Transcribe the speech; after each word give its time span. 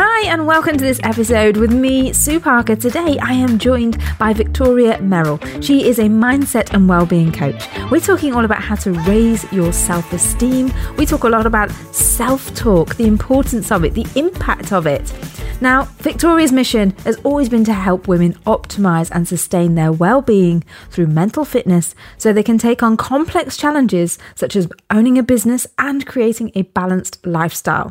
Hi, 0.00 0.26
and 0.28 0.46
welcome 0.46 0.76
to 0.76 0.84
this 0.84 1.00
episode 1.02 1.56
with 1.56 1.72
me, 1.72 2.12
Sue 2.12 2.38
Parker. 2.38 2.76
Today, 2.76 3.18
I 3.18 3.32
am 3.32 3.58
joined 3.58 4.00
by 4.16 4.32
Victoria 4.32 5.00
Merrill. 5.00 5.40
She 5.60 5.88
is 5.88 5.98
a 5.98 6.04
mindset 6.04 6.72
and 6.72 6.88
well-being 6.88 7.32
coach. 7.32 7.66
We're 7.90 7.98
talking 7.98 8.32
all 8.32 8.44
about 8.44 8.62
how 8.62 8.76
to 8.76 8.92
raise 8.92 9.52
your 9.52 9.72
self-esteem. 9.72 10.72
We 10.96 11.04
talk 11.04 11.24
a 11.24 11.28
lot 11.28 11.46
about 11.46 11.72
self-talk, 11.92 12.94
the 12.94 13.08
importance 13.08 13.72
of 13.72 13.84
it, 13.84 13.94
the 13.94 14.06
impact 14.14 14.72
of 14.72 14.86
it. 14.86 15.12
Now, 15.60 15.86
Victoria's 15.98 16.52
mission 16.52 16.90
has 17.04 17.16
always 17.24 17.48
been 17.48 17.64
to 17.64 17.72
help 17.72 18.06
women 18.06 18.34
optimize 18.46 19.10
and 19.10 19.26
sustain 19.26 19.74
their 19.74 19.90
well 19.90 20.22
being 20.22 20.62
through 20.88 21.08
mental 21.08 21.44
fitness 21.44 21.96
so 22.16 22.32
they 22.32 22.44
can 22.44 22.58
take 22.58 22.80
on 22.80 22.96
complex 22.96 23.56
challenges 23.56 24.20
such 24.36 24.54
as 24.54 24.68
owning 24.88 25.18
a 25.18 25.22
business 25.24 25.66
and 25.76 26.06
creating 26.06 26.52
a 26.54 26.62
balanced 26.62 27.26
lifestyle. 27.26 27.90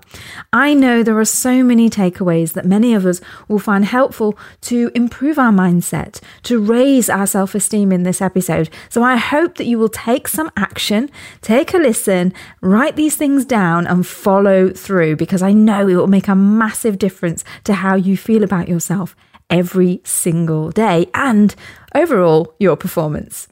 I 0.53 0.73
know 0.73 1.03
there 1.03 1.19
are 1.19 1.25
so 1.25 1.61
many 1.61 1.89
takeaways 1.89 2.53
that 2.53 2.65
many 2.65 2.93
of 2.93 3.05
us 3.05 3.19
will 3.49 3.59
find 3.59 3.83
helpful 3.83 4.39
to 4.61 4.89
improve 4.95 5.37
our 5.37 5.51
mindset, 5.51 6.21
to 6.43 6.61
raise 6.61 7.09
our 7.09 7.27
self 7.27 7.53
esteem 7.53 7.91
in 7.91 8.03
this 8.03 8.21
episode. 8.21 8.69
So 8.87 9.03
I 9.03 9.17
hope 9.17 9.55
that 9.55 9.67
you 9.67 9.77
will 9.77 9.89
take 9.89 10.29
some 10.29 10.51
action, 10.55 11.09
take 11.41 11.73
a 11.73 11.77
listen, 11.77 12.33
write 12.61 12.95
these 12.95 13.17
things 13.17 13.43
down, 13.43 13.87
and 13.87 14.07
follow 14.07 14.69
through 14.69 15.17
because 15.17 15.41
I 15.41 15.51
know 15.51 15.85
it 15.89 15.95
will 15.95 16.07
make 16.07 16.29
a 16.29 16.35
massive 16.35 16.97
difference 16.97 17.43
to 17.63 17.73
how 17.73 17.95
you 17.95 18.17
feel 18.17 18.43
about 18.43 18.67
yourself 18.67 19.15
every 19.49 20.01
single 20.03 20.71
day 20.71 21.07
and 21.13 21.55
overall 21.95 22.53
your 22.59 22.75
performance. 22.75 23.47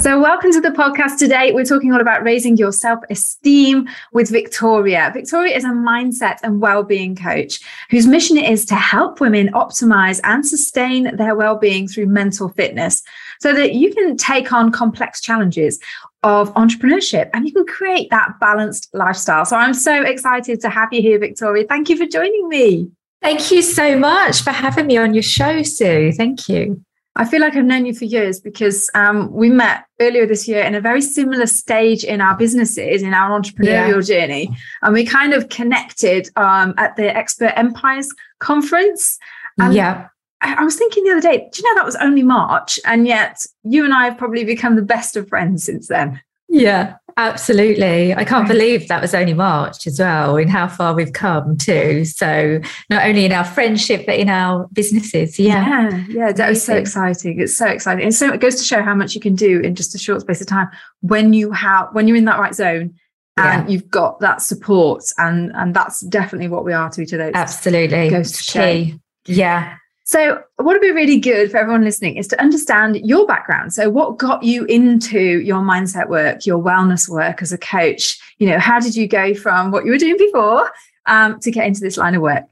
So, 0.00 0.18
welcome 0.18 0.50
to 0.52 0.62
the 0.62 0.70
podcast 0.70 1.18
today. 1.18 1.52
We're 1.52 1.66
talking 1.66 1.92
all 1.92 2.00
about 2.00 2.22
raising 2.22 2.56
your 2.56 2.72
self 2.72 3.00
esteem 3.10 3.86
with 4.14 4.30
Victoria. 4.30 5.10
Victoria 5.12 5.54
is 5.54 5.62
a 5.62 5.68
mindset 5.68 6.38
and 6.42 6.58
well-being 6.58 7.14
coach 7.14 7.60
whose 7.90 8.06
mission 8.06 8.38
is 8.38 8.64
to 8.66 8.76
help 8.76 9.20
women 9.20 9.48
optimize 9.52 10.18
and 10.24 10.46
sustain 10.46 11.14
their 11.16 11.34
well-being 11.34 11.86
through 11.86 12.06
mental 12.06 12.48
fitness 12.48 13.02
so 13.42 13.52
that 13.52 13.74
you 13.74 13.92
can 13.92 14.16
take 14.16 14.54
on 14.54 14.72
complex 14.72 15.20
challenges 15.20 15.78
of 16.22 16.52
entrepreneurship 16.54 17.30
and 17.32 17.46
you 17.46 17.52
can 17.52 17.66
create 17.66 18.10
that 18.10 18.38
balanced 18.40 18.88
lifestyle. 18.92 19.44
So, 19.44 19.56
I'm 19.56 19.74
so 19.74 20.02
excited 20.02 20.60
to 20.60 20.68
have 20.68 20.92
you 20.92 21.02
here, 21.02 21.18
Victoria. 21.18 21.66
Thank 21.68 21.88
you 21.88 21.96
for 21.96 22.06
joining 22.06 22.48
me. 22.48 22.90
Thank 23.22 23.50
you 23.50 23.62
so 23.62 23.98
much 23.98 24.42
for 24.42 24.50
having 24.50 24.86
me 24.86 24.96
on 24.96 25.12
your 25.12 25.22
show, 25.22 25.62
Sue. 25.62 26.12
Thank 26.12 26.48
you. 26.48 26.82
I 27.16 27.24
feel 27.24 27.40
like 27.40 27.56
I've 27.56 27.64
known 27.64 27.86
you 27.86 27.94
for 27.94 28.04
years 28.04 28.40
because 28.40 28.88
um, 28.94 29.30
we 29.32 29.50
met 29.50 29.84
earlier 30.00 30.26
this 30.26 30.46
year 30.46 30.62
in 30.62 30.74
a 30.74 30.80
very 30.80 31.02
similar 31.02 31.46
stage 31.46 32.04
in 32.04 32.20
our 32.20 32.36
businesses, 32.36 33.02
in 33.02 33.12
our 33.12 33.38
entrepreneurial 33.38 34.08
yeah. 34.08 34.20
journey. 34.20 34.56
And 34.82 34.94
we 34.94 35.04
kind 35.04 35.34
of 35.34 35.48
connected 35.48 36.30
um, 36.36 36.72
at 36.78 36.96
the 36.96 37.14
Expert 37.14 37.52
Empires 37.56 38.08
conference. 38.38 39.18
And 39.58 39.74
yeah. 39.74 40.08
I, 40.42 40.64
was 40.64 40.76
thinking 40.76 41.04
the 41.04 41.10
other 41.10 41.20
day, 41.20 41.48
do 41.52 41.62
you 41.62 41.68
know 41.68 41.80
that 41.80 41.84
was 41.84 41.96
only 41.96 42.22
March? 42.22 42.80
And 42.84 43.06
yet 43.06 43.44
you 43.62 43.84
and 43.84 43.92
I 43.92 44.04
have 44.06 44.18
probably 44.18 44.44
become 44.44 44.76
the 44.76 44.82
best 44.82 45.16
of 45.16 45.28
friends 45.28 45.64
since 45.64 45.88
then. 45.88 46.20
Yeah, 46.48 46.96
absolutely. 47.16 48.12
I 48.12 48.24
can't 48.24 48.48
believe 48.48 48.88
that 48.88 49.00
was 49.00 49.14
only 49.14 49.34
March 49.34 49.86
as 49.86 50.00
well, 50.00 50.36
in 50.36 50.48
how 50.48 50.66
far 50.66 50.94
we've 50.94 51.12
come 51.12 51.56
too. 51.56 52.04
So, 52.04 52.60
not 52.88 53.04
only 53.06 53.24
in 53.24 53.32
our 53.32 53.44
friendship, 53.44 54.04
but 54.04 54.16
in 54.16 54.28
our 54.28 54.66
businesses. 54.72 55.38
Yeah. 55.38 55.68
Yeah. 55.68 56.04
yeah 56.08 56.32
that 56.32 56.48
was 56.48 56.64
so 56.64 56.74
exciting. 56.74 57.40
It's 57.40 57.56
so 57.56 57.66
exciting. 57.66 58.04
And 58.04 58.14
so 58.14 58.32
it 58.32 58.40
goes 58.40 58.56
to 58.56 58.64
show 58.64 58.82
how 58.82 58.96
much 58.96 59.14
you 59.14 59.20
can 59.20 59.36
do 59.36 59.60
in 59.60 59.76
just 59.76 59.94
a 59.94 59.98
short 59.98 60.22
space 60.22 60.40
of 60.40 60.48
time 60.48 60.68
when 61.02 61.32
you 61.32 61.52
have, 61.52 61.88
when 61.92 62.08
you're 62.08 62.16
in 62.16 62.24
that 62.24 62.40
right 62.40 62.54
zone 62.54 62.94
and 63.36 63.68
yeah. 63.68 63.72
you've 63.72 63.88
got 63.88 64.18
that 64.18 64.42
support. 64.42 65.04
And, 65.18 65.52
and 65.54 65.72
that's 65.72 66.00
definitely 66.00 66.48
what 66.48 66.64
we 66.64 66.72
are 66.72 66.90
to 66.90 67.00
each 67.00 67.14
other. 67.14 67.30
Absolutely. 67.32 68.10
Goes 68.10 68.32
to 68.32 68.42
show. 68.42 68.86
Yeah. 69.26 69.76
So, 70.10 70.42
what 70.56 70.72
would 70.72 70.80
be 70.80 70.90
really 70.90 71.20
good 71.20 71.52
for 71.52 71.58
everyone 71.58 71.84
listening 71.84 72.16
is 72.16 72.26
to 72.26 72.42
understand 72.42 72.96
your 72.96 73.28
background. 73.28 73.72
So, 73.72 73.88
what 73.88 74.18
got 74.18 74.42
you 74.42 74.64
into 74.64 75.20
your 75.20 75.60
mindset 75.60 76.08
work, 76.08 76.44
your 76.44 76.60
wellness 76.60 77.08
work 77.08 77.40
as 77.42 77.52
a 77.52 77.58
coach? 77.58 78.18
You 78.38 78.48
know, 78.48 78.58
how 78.58 78.80
did 78.80 78.96
you 78.96 79.06
go 79.06 79.34
from 79.34 79.70
what 79.70 79.84
you 79.84 79.92
were 79.92 79.98
doing 79.98 80.16
before 80.18 80.68
um, 81.06 81.38
to 81.38 81.52
get 81.52 81.64
into 81.64 81.78
this 81.78 81.96
line 81.96 82.16
of 82.16 82.22
work? 82.22 82.42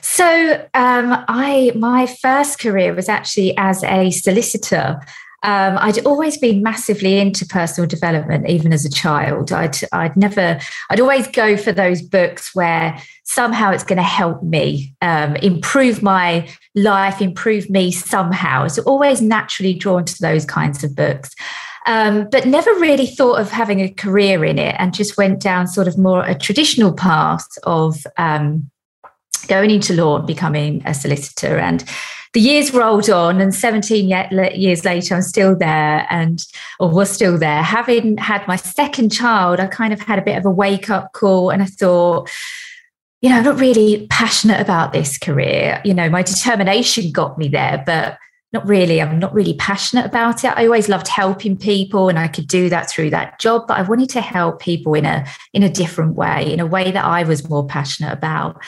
So, 0.00 0.66
um, 0.74 1.24
I 1.28 1.70
my 1.76 2.06
first 2.06 2.58
career 2.58 2.92
was 2.92 3.08
actually 3.08 3.56
as 3.56 3.84
a 3.84 4.10
solicitor. 4.10 4.98
Um, 5.44 5.78
I'd 5.78 6.04
always 6.04 6.36
been 6.36 6.62
massively 6.62 7.18
into 7.18 7.46
personal 7.46 7.86
development, 7.86 8.48
even 8.48 8.72
as 8.72 8.84
a 8.84 8.90
child. 8.90 9.52
I'd 9.52 9.76
I'd 9.92 10.16
never 10.16 10.58
I'd 10.90 11.00
always 11.00 11.28
go 11.28 11.56
for 11.56 11.70
those 11.70 12.02
books 12.02 12.54
where 12.54 13.00
somehow 13.24 13.70
it's 13.70 13.84
going 13.84 13.98
to 13.98 14.02
help 14.02 14.42
me 14.42 14.94
um, 15.00 15.36
improve 15.36 16.02
my 16.02 16.48
life, 16.74 17.20
improve 17.20 17.70
me 17.70 17.92
somehow. 17.92 18.66
So 18.66 18.82
always 18.82 19.20
naturally 19.22 19.74
drawn 19.74 20.04
to 20.06 20.18
those 20.20 20.44
kinds 20.44 20.82
of 20.82 20.96
books. 20.96 21.34
Um, 21.86 22.28
but 22.30 22.46
never 22.46 22.70
really 22.74 23.06
thought 23.06 23.40
of 23.40 23.50
having 23.50 23.80
a 23.80 23.88
career 23.88 24.44
in 24.44 24.58
it 24.58 24.74
and 24.78 24.92
just 24.92 25.16
went 25.16 25.40
down 25.40 25.66
sort 25.66 25.88
of 25.88 25.96
more 25.96 26.22
a 26.24 26.34
traditional 26.34 26.92
path 26.92 27.46
of 27.62 28.06
um, 28.18 28.70
going 29.46 29.70
into 29.70 29.94
law 29.94 30.18
and 30.18 30.26
becoming 30.26 30.82
a 30.84 30.92
solicitor. 30.92 31.58
And 31.58 31.84
the 32.34 32.40
years 32.40 32.74
rolled 32.74 33.08
on, 33.08 33.40
and 33.40 33.54
17 33.54 34.08
years 34.08 34.84
later, 34.84 35.14
I'm 35.14 35.22
still 35.22 35.56
there 35.56 36.06
and, 36.10 36.44
or 36.78 36.90
was 36.90 37.10
still 37.10 37.38
there. 37.38 37.62
Having 37.62 38.18
had 38.18 38.46
my 38.46 38.56
second 38.56 39.10
child, 39.10 39.60
I 39.60 39.66
kind 39.66 39.92
of 39.92 40.00
had 40.00 40.18
a 40.18 40.22
bit 40.22 40.36
of 40.36 40.44
a 40.44 40.50
wake 40.50 40.90
up 40.90 41.12
call 41.12 41.50
and 41.50 41.62
I 41.62 41.66
thought, 41.66 42.30
you 43.20 43.30
know, 43.30 43.36
I'm 43.36 43.44
not 43.44 43.58
really 43.58 44.06
passionate 44.10 44.60
about 44.60 44.92
this 44.92 45.18
career. 45.18 45.80
You 45.84 45.94
know, 45.94 46.08
my 46.08 46.22
determination 46.22 47.10
got 47.10 47.38
me 47.38 47.48
there, 47.48 47.82
but 47.84 48.18
not 48.52 48.66
really. 48.66 49.02
I'm 49.02 49.18
not 49.18 49.34
really 49.34 49.54
passionate 49.54 50.06
about 50.06 50.44
it. 50.44 50.52
I 50.56 50.64
always 50.64 50.88
loved 50.88 51.08
helping 51.08 51.56
people 51.56 52.08
and 52.08 52.18
I 52.18 52.28
could 52.28 52.46
do 52.46 52.68
that 52.70 52.88
through 52.88 53.10
that 53.10 53.38
job, 53.38 53.66
but 53.66 53.76
I 53.76 53.82
wanted 53.82 54.08
to 54.10 54.20
help 54.20 54.60
people 54.60 54.94
in 54.94 55.04
a 55.04 55.26
in 55.52 55.62
a 55.62 55.68
different 55.68 56.14
way, 56.14 56.50
in 56.50 56.60
a 56.60 56.66
way 56.66 56.90
that 56.90 57.04
I 57.04 57.24
was 57.24 57.48
more 57.48 57.66
passionate 57.66 58.12
about. 58.12 58.62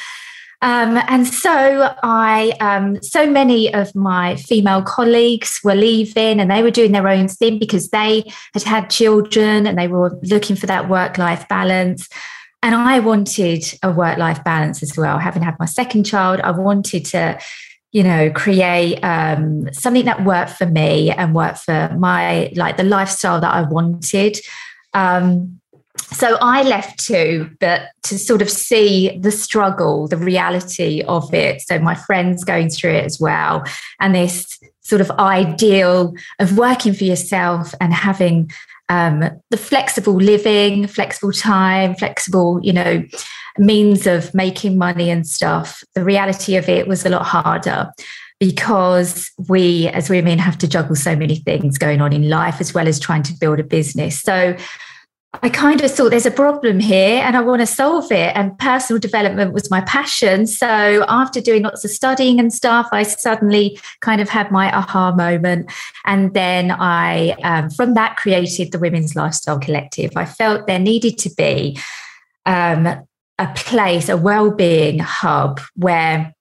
Um, 0.63 0.99
and 1.09 1.27
so 1.27 1.95
I, 2.03 2.53
um, 2.61 3.03
so 3.03 3.29
many 3.29 3.73
of 3.73 3.95
my 3.95 4.37
female 4.37 4.83
colleagues 4.83 5.59
were 5.65 5.75
leaving 5.75 6.39
and 6.39 6.51
they 6.51 6.63
were 6.63 6.71
doing 6.71 6.93
their 6.93 7.09
own 7.09 7.29
thing 7.29 7.59
because 7.59 7.89
they 7.89 8.31
had 8.53 8.63
had 8.65 8.91
children 8.91 9.67
and 9.67 9.79
they 9.79 9.89
were 9.89 10.19
looking 10.23 10.57
for 10.57 10.67
that 10.67 10.89
work 10.89 11.17
life 11.17 11.49
balance. 11.49 12.09
And 12.63 12.75
I 12.75 13.01
wanted 13.01 13.65
a 13.83 13.91
work 13.91 14.19
life 14.19 14.45
balance 14.45 14.83
as 14.83 14.97
well. 14.99 15.19
Having 15.19 15.45
had 15.45 15.59
my 15.59 15.65
second 15.65 16.05
child, 16.05 16.41
I 16.41 16.51
wanted 16.51 17.07
to, 17.07 17.39
you 17.93 18.03
know, 18.03 18.31
create 18.31 19.01
um, 19.03 19.73
something 19.73 20.05
that 20.05 20.27
worked 20.27 20.53
for 20.53 20.67
me 20.67 21.11
and 21.11 21.35
worked 21.35 21.61
for 21.61 21.97
my, 21.99 22.53
like 22.55 22.77
the 22.77 22.85
lifestyle 22.85 23.41
that 23.41 23.55
I 23.55 23.63
wanted. 23.63 24.39
Um, 24.93 25.60
so 25.97 26.37
I 26.41 26.63
left 26.63 27.05
too, 27.05 27.51
but 27.61 27.83
to 28.05 28.19
sort 28.19 28.43
of 28.43 28.51
see 28.51 29.19
the 29.19 29.31
struggle, 29.31 30.07
the 30.07 30.17
reality 30.17 31.03
of 31.03 31.33
it. 31.35 31.63
So 31.63 31.79
my 31.79 31.95
friends 31.95 32.45
going 32.45 32.69
through 32.71 32.93
it 32.93 33.05
as 33.05 33.19
well. 33.19 33.65
And 33.99 34.15
this 34.15 34.59
sort 34.83 35.01
of 35.01 35.11
ideal 35.13 36.15
of 36.39 36.57
working 36.57 36.95
for 36.95 37.05
yourself 37.05 37.75
and 37.81 37.93
having 37.93 38.51
um, 38.89 39.25
the 39.51 39.57
flexible 39.57 40.15
living, 40.15 40.87
flexible 40.87 41.33
time, 41.33 41.95
flexible, 41.95 42.61
you 42.63 42.73
know, 42.73 43.05
means 43.59 44.07
of 44.07 44.35
making 44.35 44.79
money 44.79 45.11
and 45.11 45.27
stuff. 45.27 45.83
The 45.95 46.05
reality 46.05 46.57
of 46.57 46.69
it 46.69 46.87
was 46.87 47.07
a 47.07 47.09
lot 47.09 47.25
harder 47.25 47.93
because 48.41 49.31
we 49.49 49.89
as 49.89 50.09
women 50.09 50.39
have 50.39 50.59
to 50.59 50.69
juggle 50.69 50.97
so 50.97 51.15
many 51.15 51.37
things 51.37 51.79
going 51.79 52.01
on 52.01 52.13
in 52.13 52.29
life 52.29 52.61
as 52.61 52.73
well 52.73 52.89
as 52.89 52.99
trying 52.99 53.23
to 53.25 53.35
build 53.35 53.61
a 53.61 53.65
business. 53.65 54.21
So 54.21 54.57
I 55.43 55.49
kind 55.49 55.81
of 55.81 55.91
thought 55.91 56.11
there's 56.11 56.27
a 56.27 56.31
problem 56.31 56.81
here 56.81 57.23
and 57.23 57.37
I 57.37 57.41
want 57.41 57.61
to 57.61 57.67
solve 57.67 58.11
it. 58.11 58.35
And 58.35 58.59
personal 58.59 58.99
development 58.99 59.53
was 59.53 59.71
my 59.71 59.81
passion. 59.83 60.47
So 60.47 61.05
after 61.09 61.41
doing 61.41 61.63
lots 61.63 61.85
of 61.85 61.93
studying 61.93 62.41
and 62.41 62.53
stuff, 62.53 62.89
I 62.91 63.05
suddenly 63.05 63.79
kind 64.01 64.21
of 64.21 64.29
had 64.29 64.51
my 64.51 64.77
aha 64.77 65.15
moment. 65.15 65.71
And 66.05 66.35
then 66.35 66.73
I, 66.73 67.31
um, 67.45 67.71
from 67.71 67.95
that, 67.95 68.17
created 68.17 68.73
the 68.73 68.81
Women's 68.81 69.15
Lifestyle 69.15 69.61
Collective. 69.61 70.11
I 70.17 70.25
felt 70.25 70.67
there 70.67 70.81
needed 70.81 71.17
to 71.19 71.31
be 71.37 71.79
um, 72.45 72.87
a 72.87 73.53
place, 73.55 74.09
a 74.09 74.17
well-being 74.17 74.99
hub 74.99 75.61
where 75.77 76.35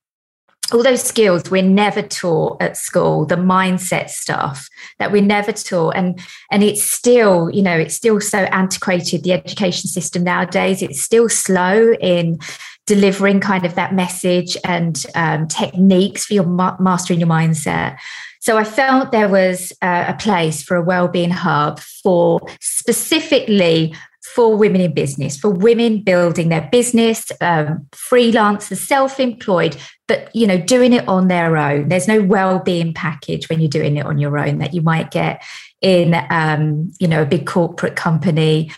all 0.71 0.83
those 0.83 1.01
skills 1.01 1.49
we're 1.49 1.61
never 1.61 2.01
taught 2.01 2.61
at 2.61 2.77
school 2.77 3.25
the 3.25 3.35
mindset 3.35 4.09
stuff 4.09 4.69
that 4.97 5.11
we're 5.11 5.21
never 5.21 5.51
taught. 5.51 5.95
And 5.95 6.19
and 6.51 6.63
it's 6.63 6.83
still 6.83 7.49
you 7.49 7.61
know 7.61 7.77
it's 7.77 7.95
still 7.95 8.21
so 8.21 8.39
antiquated 8.39 9.23
the 9.23 9.33
education 9.33 9.89
system 9.89 10.23
nowadays. 10.23 10.81
It's 10.81 11.01
still 11.01 11.29
slow 11.29 11.93
in 11.93 12.39
delivering 12.85 13.39
kind 13.39 13.65
of 13.65 13.75
that 13.75 13.93
message 13.93 14.57
and 14.63 15.05
um, 15.13 15.47
techniques 15.47 16.25
for 16.25 16.33
your 16.33 16.45
ma- 16.45 16.75
mastering 16.79 17.19
your 17.19 17.29
mindset. 17.29 17.97
So 18.41 18.57
I 18.57 18.63
felt 18.63 19.11
there 19.11 19.27
was 19.27 19.73
a 19.81 20.15
place 20.17 20.63
for 20.63 20.77
a 20.77 20.81
well-being 20.81 21.29
hub 21.29 21.79
for 21.79 22.39
specifically 22.61 23.93
for 24.39 24.55
women 24.55 24.79
in 24.79 24.93
business, 24.93 25.35
for 25.35 25.49
women 25.49 26.01
building 26.01 26.47
their 26.47 26.69
business, 26.71 27.29
um, 27.41 27.85
freelancers, 27.91 28.77
self-employed, 28.77 29.75
but 30.07 30.33
you 30.33 30.47
know, 30.47 30.57
doing 30.57 30.93
it 30.93 31.05
on 31.09 31.27
their 31.27 31.57
own. 31.57 31.89
There's 31.89 32.07
no 32.07 32.23
well-being 32.23 32.93
package 32.93 33.49
when 33.49 33.59
you're 33.59 33.67
doing 33.67 33.97
it 33.97 34.05
on 34.05 34.17
your 34.17 34.37
own 34.37 34.59
that 34.59 34.73
you 34.73 34.81
might 34.81 35.11
get 35.11 35.43
in, 35.81 36.15
um, 36.29 36.89
you 37.01 37.07
know, 37.09 37.23
a 37.23 37.25
big 37.25 37.47
corporate 37.47 37.97
company. 37.97 38.71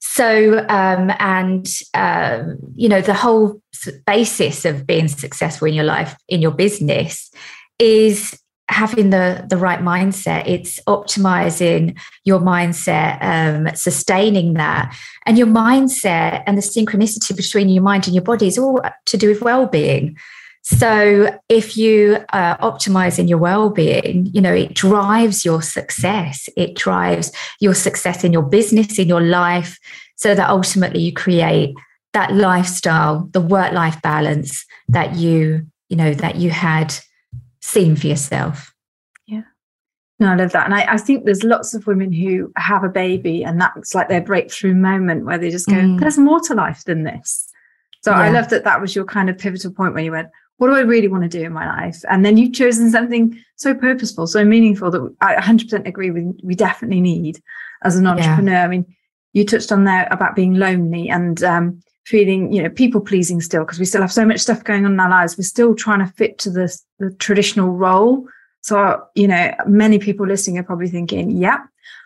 So, 0.00 0.60
um, 0.70 1.12
and 1.18 1.68
uh, 1.92 2.44
you 2.74 2.88
know, 2.88 3.02
the 3.02 3.12
whole 3.12 3.60
basis 4.06 4.64
of 4.64 4.86
being 4.86 5.08
successful 5.08 5.68
in 5.68 5.74
your 5.74 5.84
life, 5.84 6.16
in 6.26 6.40
your 6.40 6.52
business, 6.52 7.30
is 7.78 8.40
having 8.68 9.10
the 9.10 9.44
the 9.48 9.56
right 9.56 9.80
mindset 9.80 10.46
it's 10.46 10.80
optimizing 10.86 11.98
your 12.24 12.40
mindset 12.40 13.18
um, 13.22 13.74
sustaining 13.74 14.54
that. 14.54 14.96
And 15.26 15.36
your 15.36 15.46
mindset 15.46 16.42
and 16.46 16.56
the 16.56 16.62
synchronicity 16.62 17.36
between 17.36 17.68
your 17.68 17.82
mind 17.82 18.06
and 18.06 18.14
your 18.14 18.24
body 18.24 18.46
is 18.46 18.58
all 18.58 18.80
to 19.06 19.16
do 19.16 19.28
with 19.28 19.42
well-being. 19.42 20.16
So 20.62 21.38
if 21.48 21.76
you 21.76 22.18
are 22.32 22.56
optimizing 22.58 23.28
your 23.28 23.38
well-being 23.38 24.30
you 24.32 24.40
know 24.40 24.54
it 24.54 24.74
drives 24.74 25.44
your 25.44 25.60
success. 25.60 26.48
It 26.56 26.74
drives 26.76 27.32
your 27.60 27.74
success 27.74 28.24
in 28.24 28.32
your 28.32 28.42
business 28.42 28.98
in 28.98 29.08
your 29.08 29.20
life 29.20 29.78
so 30.16 30.34
that 30.34 30.48
ultimately 30.48 31.00
you 31.00 31.12
create 31.12 31.74
that 32.12 32.32
lifestyle 32.32 33.28
the 33.32 33.40
work-life 33.40 34.00
balance 34.02 34.64
that 34.88 35.16
you 35.16 35.66
you 35.88 35.96
know 35.96 36.14
that 36.14 36.36
you 36.36 36.50
had 36.50 36.94
seen 37.72 37.96
for 37.96 38.06
yourself. 38.06 38.74
Yeah. 39.26 39.42
No, 40.20 40.28
I 40.28 40.36
love 40.36 40.52
that. 40.52 40.66
And 40.66 40.74
I, 40.74 40.94
I, 40.94 40.98
think 40.98 41.24
there's 41.24 41.42
lots 41.42 41.74
of 41.74 41.86
women 41.86 42.12
who 42.12 42.52
have 42.56 42.84
a 42.84 42.88
baby 42.88 43.44
and 43.44 43.60
that's 43.60 43.94
like 43.94 44.08
their 44.08 44.20
breakthrough 44.20 44.74
moment 44.74 45.24
where 45.24 45.38
they 45.38 45.50
just 45.50 45.66
go, 45.66 45.74
mm. 45.74 45.98
there's 45.98 46.18
more 46.18 46.40
to 46.40 46.54
life 46.54 46.84
than 46.84 47.04
this. 47.04 47.48
So 48.02 48.10
yeah. 48.10 48.20
I 48.20 48.30
love 48.30 48.48
that 48.50 48.64
that 48.64 48.80
was 48.80 48.94
your 48.94 49.04
kind 49.04 49.30
of 49.30 49.38
pivotal 49.38 49.72
point 49.72 49.94
when 49.94 50.04
you 50.04 50.12
went, 50.12 50.28
what 50.58 50.68
do 50.68 50.76
I 50.76 50.80
really 50.80 51.08
want 51.08 51.24
to 51.24 51.28
do 51.28 51.44
in 51.44 51.52
my 51.52 51.66
life? 51.66 52.02
And 52.08 52.24
then 52.24 52.36
you've 52.36 52.52
chosen 52.52 52.90
something 52.90 53.36
so 53.56 53.74
purposeful, 53.74 54.26
so 54.26 54.44
meaningful 54.44 54.90
that 54.90 55.16
I 55.20 55.34
100% 55.36 55.86
agree 55.88 56.10
with, 56.10 56.38
we 56.42 56.54
definitely 56.54 57.00
need 57.00 57.42
as 57.82 57.96
an 57.96 58.06
entrepreneur. 58.06 58.52
Yeah. 58.52 58.64
I 58.64 58.68
mean, 58.68 58.86
you 59.32 59.44
touched 59.44 59.72
on 59.72 59.84
there 59.84 60.06
about 60.10 60.36
being 60.36 60.54
lonely 60.54 61.08
and 61.08 61.42
um, 61.42 61.80
feeling, 62.04 62.52
you 62.52 62.62
know, 62.62 62.68
people 62.68 63.00
pleasing 63.00 63.40
still 63.40 63.64
because 63.64 63.78
we 63.78 63.84
still 63.84 64.00
have 64.00 64.12
so 64.12 64.24
much 64.24 64.40
stuff 64.40 64.64
going 64.64 64.84
on 64.84 64.92
in 64.92 65.00
our 65.00 65.10
lives. 65.10 65.36
We're 65.36 65.44
still 65.44 65.74
trying 65.74 66.00
to 66.00 66.12
fit 66.12 66.38
to 66.38 66.50
the, 66.50 66.76
the 66.98 67.10
traditional 67.12 67.70
role. 67.70 68.26
So, 68.62 69.02
you 69.14 69.28
know, 69.28 69.52
many 69.66 69.98
people 69.98 70.26
listening 70.26 70.58
are 70.58 70.64
probably 70.64 70.88
thinking, 70.88 71.30
yeah, 71.30 71.58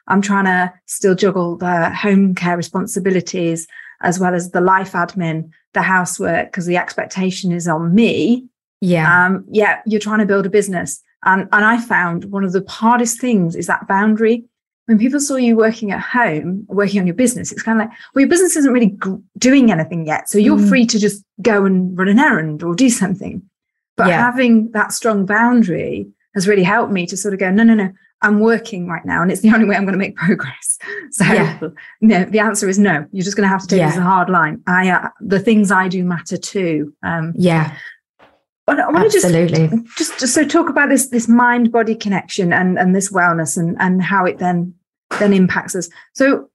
I'm 0.08 0.22
trying 0.22 0.44
to 0.44 0.72
still 0.86 1.14
juggle 1.14 1.56
the 1.56 1.90
home 1.90 2.34
care 2.34 2.56
responsibilities 2.56 3.66
as 4.02 4.20
well 4.20 4.34
as 4.34 4.50
the 4.50 4.60
life 4.60 4.92
admin, 4.92 5.50
the 5.72 5.82
housework, 5.82 6.48
because 6.48 6.66
the 6.66 6.76
expectation 6.76 7.52
is 7.52 7.66
on 7.66 7.94
me. 7.94 8.46
Yeah. 8.80 9.26
Um, 9.26 9.44
yeah, 9.50 9.80
you're 9.86 10.00
trying 10.00 10.18
to 10.18 10.26
build 10.26 10.46
a 10.46 10.50
business. 10.50 11.02
And, 11.24 11.48
and 11.52 11.64
I 11.64 11.80
found 11.80 12.26
one 12.26 12.44
of 12.44 12.52
the 12.52 12.64
hardest 12.68 13.20
things 13.20 13.56
is 13.56 13.66
that 13.66 13.88
boundary 13.88 14.44
when 14.86 14.98
people 14.98 15.20
saw 15.20 15.36
you 15.36 15.56
working 15.56 15.90
at 15.90 16.00
home, 16.00 16.64
working 16.68 17.00
on 17.00 17.06
your 17.06 17.14
business, 17.14 17.52
it's 17.52 17.62
kind 17.62 17.80
of 17.80 17.88
like, 17.88 17.98
well, 18.14 18.20
your 18.20 18.28
business 18.28 18.56
isn't 18.56 18.72
really 18.72 18.96
g- 19.02 19.18
doing 19.36 19.70
anything 19.70 20.06
yet. 20.06 20.28
So 20.28 20.38
you're 20.38 20.58
mm. 20.58 20.68
free 20.68 20.86
to 20.86 20.98
just 20.98 21.24
go 21.42 21.64
and 21.64 21.96
run 21.98 22.08
an 22.08 22.18
errand 22.18 22.62
or 22.62 22.74
do 22.74 22.88
something. 22.88 23.42
But 23.96 24.08
yeah. 24.08 24.20
having 24.20 24.70
that 24.72 24.92
strong 24.92 25.26
boundary 25.26 26.06
has 26.34 26.46
really 26.46 26.62
helped 26.62 26.92
me 26.92 27.06
to 27.06 27.16
sort 27.16 27.34
of 27.34 27.40
go, 27.40 27.50
no, 27.50 27.64
no, 27.64 27.74
no, 27.74 27.90
I'm 28.22 28.40
working 28.40 28.86
right 28.86 29.04
now. 29.04 29.22
And 29.22 29.32
it's 29.32 29.40
the 29.40 29.50
only 29.54 29.66
way 29.66 29.74
I'm 29.74 29.84
going 29.84 29.94
to 29.94 29.98
make 29.98 30.16
progress. 30.16 30.78
So 31.10 31.24
yeah. 31.24 31.58
no, 32.00 32.24
the 32.24 32.38
answer 32.38 32.68
is 32.68 32.78
no. 32.78 33.06
You're 33.10 33.24
just 33.24 33.36
going 33.36 33.46
to 33.46 33.50
have 33.50 33.62
to 33.62 33.66
take 33.66 33.78
yeah. 33.78 33.86
this 33.86 33.96
as 33.96 34.02
a 34.02 34.04
hard 34.04 34.30
line. 34.30 34.62
I, 34.66 34.90
uh, 34.90 35.08
the 35.20 35.40
things 35.40 35.70
I 35.70 35.88
do 35.88 36.04
matter 36.04 36.36
too. 36.36 36.94
Um, 37.02 37.32
yeah. 37.36 37.76
But 38.66 38.80
I 38.80 38.90
want 38.90 39.04
to 39.04 39.20
just, 39.20 39.24
just, 39.96 40.18
just 40.18 40.34
so 40.34 40.44
talk 40.44 40.68
about 40.68 40.88
this 40.88 41.08
this 41.08 41.28
mind 41.28 41.70
body 41.70 41.94
connection 41.94 42.52
and 42.52 42.78
and 42.78 42.94
this 42.96 43.12
wellness 43.12 43.56
and 43.56 43.76
and 43.78 44.02
how 44.02 44.24
it 44.24 44.38
then 44.38 44.74
then 45.20 45.32
impacts 45.32 45.76
us. 45.76 45.88
So 46.14 46.50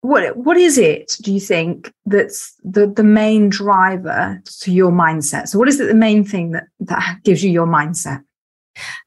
what 0.00 0.36
what 0.36 0.56
is 0.56 0.76
it 0.78 1.16
do 1.22 1.32
you 1.32 1.40
think 1.40 1.92
that's 2.06 2.54
the 2.64 2.88
the 2.88 3.04
main 3.04 3.48
driver 3.48 4.42
to 4.60 4.72
your 4.72 4.90
mindset? 4.90 5.48
So 5.48 5.58
what 5.58 5.68
is 5.68 5.80
it 5.80 5.86
the 5.86 5.94
main 5.94 6.24
thing 6.24 6.50
that 6.52 6.64
that 6.80 7.20
gives 7.22 7.44
you 7.44 7.50
your 7.50 7.66
mindset? 7.66 8.22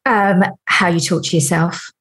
Um, 0.06 0.44
how 0.66 0.88
you 0.88 1.02
talk 1.02 1.24
to 1.26 1.36
yourself. 1.36 1.92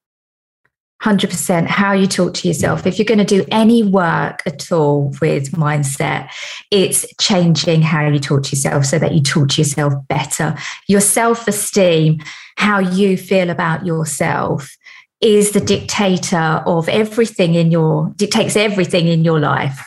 100% 1.02 1.66
how 1.66 1.93
you 1.93 2.06
talk 2.06 2.32
to 2.34 2.48
yourself. 2.48 2.87
If 2.87 2.98
you're 2.98 3.06
going 3.06 3.19
to 3.19 3.25
do 3.25 3.44
any 3.50 3.82
work 3.82 4.43
at 4.46 4.72
all 4.72 5.14
with 5.20 5.52
mindset, 5.52 6.31
it's 6.70 7.04
changing 7.20 7.82
how 7.82 8.08
you 8.08 8.19
talk 8.19 8.44
to 8.44 8.56
yourself 8.56 8.87
so 8.87 8.98
that 8.98 9.12
you 9.12 9.20
talk 9.20 9.50
to 9.50 9.60
yourself 9.60 9.93
better. 10.08 10.56
Your 10.88 11.02
self 11.02 11.46
esteem, 11.46 12.20
how 12.56 12.78
you 12.78 13.16
feel 13.16 13.50
about 13.50 13.84
yourself, 13.84 14.75
is 15.20 15.52
the 15.52 15.60
dictator 15.60 16.62
of 16.66 16.88
everything 16.88 17.54
in 17.54 17.70
your, 17.70 18.12
dictates 18.16 18.56
everything 18.56 19.06
in 19.06 19.22
your 19.22 19.38
life. 19.38 19.87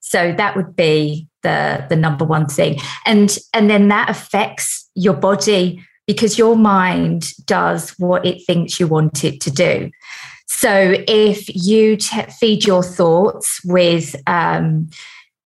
So 0.00 0.32
that 0.32 0.56
would 0.56 0.74
be 0.74 1.28
the, 1.42 1.86
the 1.88 1.96
number 1.96 2.24
one 2.24 2.46
thing. 2.46 2.78
And, 3.04 3.36
and 3.52 3.68
then 3.68 3.88
that 3.88 4.08
affects 4.08 4.88
your 4.94 5.14
body 5.14 5.84
because 6.10 6.36
your 6.36 6.56
mind 6.56 7.30
does 7.44 7.90
what 7.90 8.26
it 8.26 8.44
thinks 8.44 8.80
you 8.80 8.88
want 8.88 9.22
it 9.22 9.40
to 9.40 9.48
do. 9.48 9.88
So 10.48 10.96
if 11.06 11.48
you 11.54 11.96
t- 11.96 12.22
feed 12.40 12.64
your 12.64 12.82
thoughts 12.82 13.60
with, 13.64 14.16
um, 14.26 14.90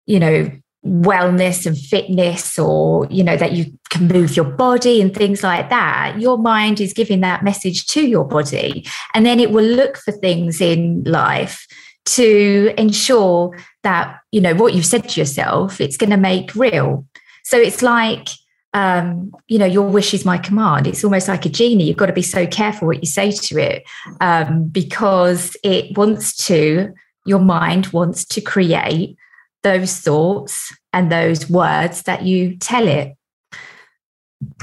you 0.05 0.21
know, 0.21 0.49
wellness 0.85 1.65
and 1.65 1.77
fitness 1.77 2.57
or 2.57 3.07
you 3.09 3.23
know 3.23 3.37
that 3.37 3.53
you 3.53 3.65
can 3.89 4.05
move 4.05 4.35
your 4.35 4.45
body 4.45 5.01
and 5.01 5.15
things 5.15 5.41
like 5.41 5.69
that 5.69 6.19
your 6.19 6.37
mind 6.37 6.81
is 6.81 6.91
giving 6.91 7.21
that 7.21 7.41
message 7.41 7.85
to 7.85 8.05
your 8.05 8.25
body 8.25 8.85
and 9.13 9.25
then 9.25 9.39
it 9.39 9.51
will 9.51 9.63
look 9.63 9.95
for 9.95 10.11
things 10.11 10.59
in 10.59 11.01
life 11.05 11.65
to 12.03 12.73
ensure 12.77 13.57
that 13.83 14.19
you 14.33 14.41
know 14.41 14.53
what 14.55 14.73
you've 14.73 14.85
said 14.85 15.07
to 15.07 15.21
yourself 15.21 15.79
it's 15.79 15.95
going 15.95 16.09
to 16.09 16.17
make 16.17 16.53
real 16.53 17.05
so 17.45 17.57
it's 17.57 17.81
like 17.81 18.27
um, 18.73 19.31
you 19.47 19.59
know, 19.59 19.65
your 19.65 19.87
wish 19.87 20.13
is 20.13 20.25
my 20.25 20.37
command. 20.37 20.87
It's 20.87 21.03
almost 21.03 21.27
like 21.27 21.45
a 21.45 21.49
genie. 21.49 21.85
You've 21.85 21.97
got 21.97 22.07
to 22.07 22.13
be 22.13 22.23
so 22.23 22.47
careful 22.47 22.87
what 22.87 23.03
you 23.03 23.09
say 23.09 23.31
to 23.31 23.57
it 23.57 23.83
um, 24.19 24.67
because 24.67 25.55
it 25.63 25.95
wants 25.97 26.35
to, 26.47 26.91
your 27.25 27.39
mind 27.39 27.87
wants 27.87 28.25
to 28.25 28.41
create 28.41 29.15
those 29.61 29.99
thoughts 29.99 30.75
and 30.91 31.11
those 31.11 31.49
words 31.49 32.03
that 32.03 32.23
you 32.23 32.57
tell 32.57 32.87
it. 32.87 33.15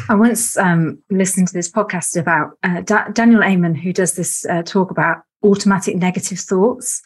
I 0.08 0.14
once 0.14 0.56
um, 0.58 1.02
listened 1.10 1.48
to 1.48 1.54
this 1.54 1.70
podcast 1.70 2.20
about 2.20 2.58
uh, 2.62 2.82
da- 2.82 3.08
Daniel 3.08 3.42
Amen, 3.42 3.74
who 3.74 3.92
does 3.92 4.14
this 4.14 4.44
uh, 4.46 4.62
talk 4.62 4.90
about 4.90 5.22
automatic 5.42 5.96
negative 5.96 6.38
thoughts. 6.38 7.00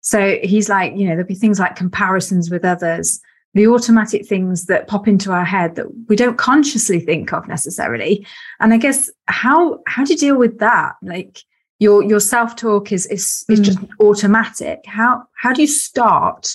So 0.00 0.38
he's 0.42 0.68
like, 0.68 0.94
you 0.94 1.04
know, 1.04 1.12
there'll 1.12 1.26
be 1.26 1.34
things 1.34 1.60
like 1.60 1.76
comparisons 1.76 2.50
with 2.50 2.64
others 2.64 3.20
the 3.54 3.66
automatic 3.66 4.26
things 4.26 4.66
that 4.66 4.88
pop 4.88 5.06
into 5.06 5.30
our 5.30 5.44
head 5.44 5.74
that 5.74 5.86
we 6.08 6.16
don't 6.16 6.38
consciously 6.38 7.00
think 7.00 7.32
of 7.32 7.46
necessarily. 7.48 8.26
And 8.60 8.72
i 8.72 8.76
guess 8.76 9.10
how 9.26 9.80
how 9.86 10.04
do 10.04 10.12
you 10.12 10.18
deal 10.18 10.38
with 10.38 10.58
that? 10.58 10.94
Like 11.02 11.40
your 11.78 12.02
your 12.02 12.20
self-talk 12.20 12.92
is 12.92 13.06
is 13.06 13.44
is 13.48 13.60
mm. 13.60 13.64
just 13.64 13.78
automatic. 14.00 14.80
How 14.86 15.24
how 15.34 15.52
do 15.52 15.62
you 15.62 15.68
start 15.68 16.54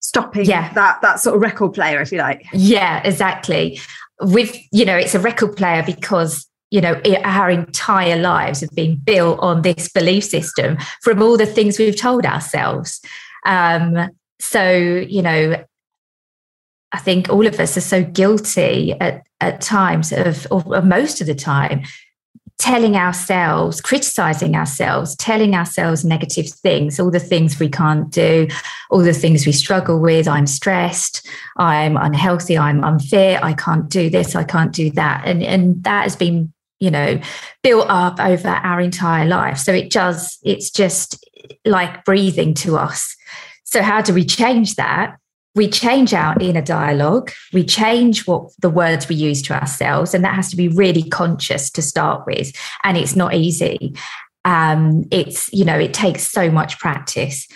stopping 0.00 0.44
yeah. 0.44 0.72
that 0.74 1.00
that 1.00 1.20
sort 1.20 1.36
of 1.36 1.42
record 1.42 1.74
player 1.74 2.00
if 2.00 2.12
you 2.12 2.18
like? 2.18 2.44
Yeah 2.52 3.00
exactly. 3.04 3.80
With 4.20 4.56
you 4.72 4.84
know 4.84 4.96
it's 4.96 5.14
a 5.14 5.20
record 5.20 5.56
player 5.56 5.82
because 5.84 6.46
you 6.70 6.80
know 6.80 7.00
our 7.24 7.50
entire 7.50 8.16
lives 8.16 8.60
have 8.60 8.74
been 8.74 8.96
built 8.96 9.38
on 9.40 9.62
this 9.62 9.88
belief 9.88 10.24
system 10.24 10.76
from 11.02 11.22
all 11.22 11.36
the 11.36 11.46
things 11.46 11.78
we've 11.78 11.96
told 11.96 12.26
ourselves. 12.26 13.00
Um 13.46 14.10
so 14.40 14.72
you 14.72 15.22
know 15.22 15.64
I 16.94 16.98
think 16.98 17.28
all 17.28 17.44
of 17.44 17.58
us 17.58 17.76
are 17.76 17.80
so 17.80 18.04
guilty 18.04 18.92
at, 19.00 19.26
at 19.40 19.60
times 19.60 20.12
of, 20.12 20.46
or 20.52 20.80
most 20.80 21.20
of 21.20 21.26
the 21.26 21.34
time, 21.34 21.82
telling 22.58 22.94
ourselves, 22.94 23.80
criticizing 23.80 24.54
ourselves, 24.54 25.16
telling 25.16 25.56
ourselves 25.56 26.04
negative 26.04 26.48
things, 26.48 27.00
all 27.00 27.10
the 27.10 27.18
things 27.18 27.58
we 27.58 27.68
can't 27.68 28.10
do, 28.10 28.46
all 28.90 29.00
the 29.00 29.12
things 29.12 29.44
we 29.44 29.50
struggle 29.50 29.98
with. 29.98 30.28
I'm 30.28 30.46
stressed, 30.46 31.28
I'm 31.56 31.96
unhealthy, 31.96 32.56
I'm 32.56 32.84
unfit, 32.84 33.42
I 33.42 33.54
can't 33.54 33.88
do 33.88 34.08
this, 34.08 34.36
I 34.36 34.44
can't 34.44 34.72
do 34.72 34.90
that. 34.92 35.24
And, 35.26 35.42
and 35.42 35.82
that 35.82 36.04
has 36.04 36.14
been, 36.14 36.52
you 36.78 36.92
know, 36.92 37.20
built 37.64 37.86
up 37.88 38.20
over 38.20 38.50
our 38.50 38.80
entire 38.80 39.26
life. 39.26 39.58
So 39.58 39.72
it 39.72 39.90
does, 39.90 40.38
it's 40.44 40.70
just 40.70 41.24
like 41.64 42.04
breathing 42.04 42.54
to 42.54 42.76
us. 42.76 43.16
So, 43.64 43.82
how 43.82 44.00
do 44.00 44.14
we 44.14 44.24
change 44.24 44.76
that? 44.76 45.16
We 45.54 45.68
change 45.68 46.12
our 46.12 46.36
inner 46.40 46.62
dialogue 46.62 47.30
we 47.52 47.64
change 47.64 48.26
what 48.26 48.50
the 48.60 48.70
words 48.70 49.08
we 49.08 49.14
use 49.14 49.42
to 49.42 49.54
ourselves 49.54 50.14
and 50.14 50.24
that 50.24 50.34
has 50.34 50.50
to 50.50 50.56
be 50.56 50.68
really 50.68 51.08
conscious 51.08 51.70
to 51.70 51.82
start 51.82 52.26
with 52.26 52.52
and 52.82 52.96
it's 52.96 53.16
not 53.16 53.34
easy 53.34 53.94
um, 54.44 55.04
it's 55.10 55.52
you 55.52 55.64
know 55.64 55.78
it 55.78 55.94
takes 55.94 56.28
so 56.28 56.50
much 56.50 56.78
practice 56.78 57.48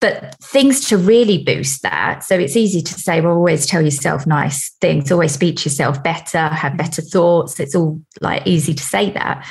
but 0.00 0.34
things 0.42 0.88
to 0.88 0.98
really 0.98 1.42
boost 1.42 1.82
that. 1.82 2.22
So 2.22 2.38
it's 2.38 2.56
easy 2.56 2.82
to 2.82 2.94
say, 2.94 3.20
well, 3.20 3.34
always 3.34 3.66
tell 3.66 3.82
yourself 3.82 4.26
nice 4.26 4.70
things, 4.80 5.10
always 5.10 5.32
speak 5.32 5.56
to 5.58 5.68
yourself 5.68 6.02
better, 6.02 6.48
have 6.48 6.76
better 6.76 7.00
thoughts. 7.00 7.58
It's 7.58 7.74
all 7.74 8.00
like 8.20 8.46
easy 8.46 8.74
to 8.74 8.82
say 8.82 9.10
that. 9.12 9.46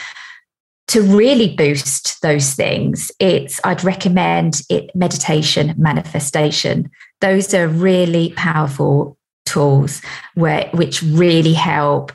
To 0.90 1.02
really 1.02 1.56
boost 1.56 2.22
those 2.22 2.54
things, 2.54 3.12
it's 3.20 3.60
I'd 3.64 3.84
recommend 3.84 4.62
it 4.70 4.92
meditation, 4.96 5.74
manifestation. 5.78 6.92
Those 7.22 7.54
are 7.54 7.68
really 7.68 8.34
powerful 8.36 9.18
tools 9.46 10.02
where 10.34 10.70
which 10.74 11.02
really 11.04 11.54
help 11.54 12.12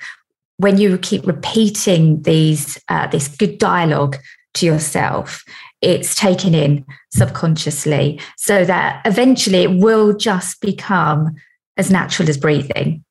when 0.57 0.78
you 0.78 0.99
keep 0.99 1.26
repeating 1.26 2.23
these 2.23 2.78
uh, 2.88 3.07
this 3.07 3.28
good 3.28 3.59
dialogue 3.59 4.16
to 4.54 4.66
yourself 4.66 5.45
it's 5.83 6.14
taken 6.14 6.54
in 6.54 6.85
subconsciously 7.12 8.21
so 8.37 8.64
that 8.64 9.00
eventually 9.04 9.62
it 9.62 9.78
will 9.78 10.14
just 10.14 10.61
become 10.61 11.35
as 11.76 11.90
natural 11.90 12.28
as 12.28 12.37
breathing. 12.37 13.04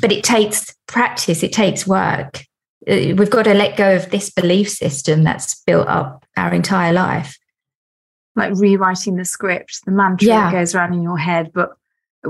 But 0.00 0.12
it 0.12 0.24
takes 0.24 0.74
practice, 0.86 1.42
it 1.42 1.52
takes 1.52 1.86
work. 1.86 2.44
Uh, 2.88 3.14
we've 3.16 3.30
got 3.30 3.44
to 3.44 3.54
let 3.54 3.76
go 3.76 3.96
of 3.96 4.10
this 4.10 4.30
belief 4.30 4.70
system 4.70 5.24
that's 5.24 5.62
built 5.64 5.88
up 5.88 6.24
our 6.36 6.52
entire 6.54 6.92
life. 6.92 7.36
Like 8.34 8.54
rewriting 8.54 9.16
the 9.16 9.24
script, 9.24 9.84
the 9.84 9.92
mantra 9.92 10.28
yeah. 10.28 10.50
that 10.50 10.52
goes 10.52 10.74
around 10.74 10.94
in 10.94 11.02
your 11.02 11.18
head. 11.18 11.52
But 11.52 11.76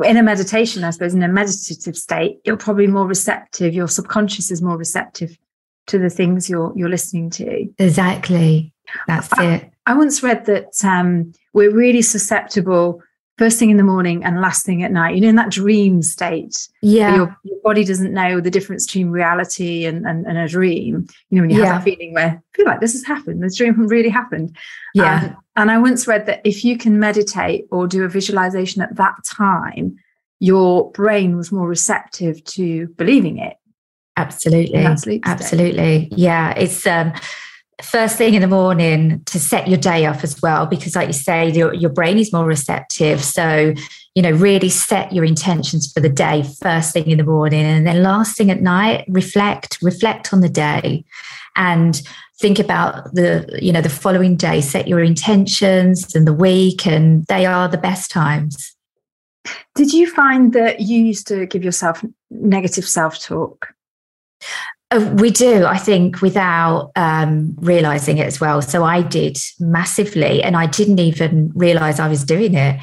in 0.04 0.16
a 0.16 0.22
meditation, 0.22 0.84
I 0.84 0.90
suppose, 0.90 1.14
in 1.14 1.22
a 1.22 1.28
meditative 1.28 1.96
state, 1.96 2.40
you're 2.44 2.56
probably 2.56 2.86
more 2.86 3.06
receptive. 3.06 3.74
Your 3.74 3.88
subconscious 3.88 4.50
is 4.50 4.62
more 4.62 4.76
receptive 4.76 5.38
to 5.86 5.98
the 5.98 6.10
things 6.10 6.48
you're 6.48 6.72
you're 6.74 6.88
listening 6.88 7.30
to. 7.30 7.68
Exactly. 7.78 8.72
That's 9.06 9.32
I, 9.34 9.54
it. 9.54 9.72
I 9.86 9.94
once 9.94 10.22
read 10.22 10.46
that 10.46 10.84
um, 10.84 11.32
we're 11.52 11.74
really 11.74 12.02
susceptible 12.02 13.02
first 13.38 13.58
thing 13.58 13.70
in 13.70 13.76
the 13.76 13.82
morning 13.82 14.24
and 14.24 14.40
last 14.40 14.64
thing 14.64 14.82
at 14.82 14.92
night. 14.92 15.14
You 15.14 15.20
know, 15.20 15.28
in 15.28 15.36
that 15.36 15.50
dream 15.50 16.02
state. 16.02 16.68
Yeah. 16.80 17.16
Your, 17.16 17.36
your 17.44 17.60
body 17.62 17.84
doesn't 17.84 18.12
know 18.12 18.40
the 18.40 18.50
difference 18.50 18.86
between 18.86 19.10
reality 19.10 19.84
and, 19.84 20.06
and, 20.06 20.26
and 20.26 20.38
a 20.38 20.48
dream. 20.48 21.06
You 21.30 21.36
know, 21.36 21.42
when 21.42 21.50
you 21.50 21.58
yeah. 21.58 21.66
have 21.66 21.84
that 21.84 21.84
feeling 21.84 22.12
where 22.12 22.42
I 22.42 22.56
feel 22.56 22.66
like 22.66 22.80
this 22.80 22.92
has 22.92 23.04
happened, 23.04 23.42
this 23.42 23.56
dream 23.56 23.74
really 23.86 24.08
happened. 24.08 24.56
Yeah. 24.94 25.24
Um, 25.24 25.36
and 25.56 25.70
I 25.70 25.78
once 25.78 26.06
read 26.06 26.26
that 26.26 26.40
if 26.44 26.64
you 26.64 26.78
can 26.78 26.98
meditate 26.98 27.66
or 27.70 27.86
do 27.86 28.04
a 28.04 28.08
visualization 28.08 28.82
at 28.82 28.96
that 28.96 29.16
time, 29.24 29.96
your 30.40 30.90
brain 30.92 31.36
was 31.36 31.52
more 31.52 31.68
receptive 31.68 32.42
to 32.44 32.88
believing 32.96 33.38
it. 33.38 33.56
Absolutely. 34.16 34.76
Absolutely. 35.24 36.08
Yeah. 36.10 36.52
It's 36.56 36.86
um 36.86 37.12
first 37.82 38.16
thing 38.16 38.34
in 38.34 38.42
the 38.42 38.48
morning 38.48 39.22
to 39.24 39.40
set 39.40 39.68
your 39.68 39.78
day 39.78 40.06
up 40.06 40.22
as 40.22 40.40
well 40.40 40.66
because 40.66 40.94
like 40.94 41.08
you 41.08 41.12
say 41.12 41.50
your, 41.50 41.74
your 41.74 41.90
brain 41.90 42.16
is 42.16 42.32
more 42.32 42.44
receptive 42.44 43.22
so 43.22 43.74
you 44.14 44.22
know 44.22 44.30
really 44.30 44.68
set 44.68 45.12
your 45.12 45.24
intentions 45.24 45.90
for 45.92 46.00
the 46.00 46.08
day 46.08 46.44
first 46.60 46.92
thing 46.92 47.10
in 47.10 47.18
the 47.18 47.24
morning 47.24 47.64
and 47.64 47.86
then 47.86 48.02
last 48.02 48.36
thing 48.36 48.50
at 48.50 48.60
night 48.60 49.04
reflect 49.08 49.78
reflect 49.82 50.32
on 50.32 50.40
the 50.40 50.48
day 50.48 51.04
and 51.56 52.02
think 52.40 52.58
about 52.58 53.14
the 53.14 53.58
you 53.60 53.72
know 53.72 53.80
the 53.80 53.88
following 53.88 54.36
day 54.36 54.60
set 54.60 54.88
your 54.88 55.00
intentions 55.00 56.14
and 56.14 56.26
the 56.26 56.32
week 56.32 56.86
and 56.86 57.24
they 57.26 57.46
are 57.46 57.68
the 57.68 57.78
best 57.78 58.10
times 58.10 58.74
did 59.74 59.92
you 59.92 60.08
find 60.10 60.52
that 60.52 60.80
you 60.80 61.02
used 61.02 61.26
to 61.26 61.46
give 61.46 61.64
yourself 61.64 62.04
negative 62.30 62.86
self-talk 62.86 63.74
uh, 64.92 65.14
we 65.16 65.30
do, 65.30 65.64
I 65.64 65.78
think, 65.78 66.20
without 66.20 66.92
um, 66.96 67.56
realizing 67.60 68.18
it 68.18 68.26
as 68.26 68.40
well. 68.40 68.60
So 68.60 68.84
I 68.84 69.00
did 69.00 69.38
massively, 69.58 70.42
and 70.42 70.54
I 70.54 70.66
didn't 70.66 70.98
even 70.98 71.50
realize 71.54 71.98
I 71.98 72.08
was 72.08 72.24
doing 72.24 72.54
it. 72.54 72.78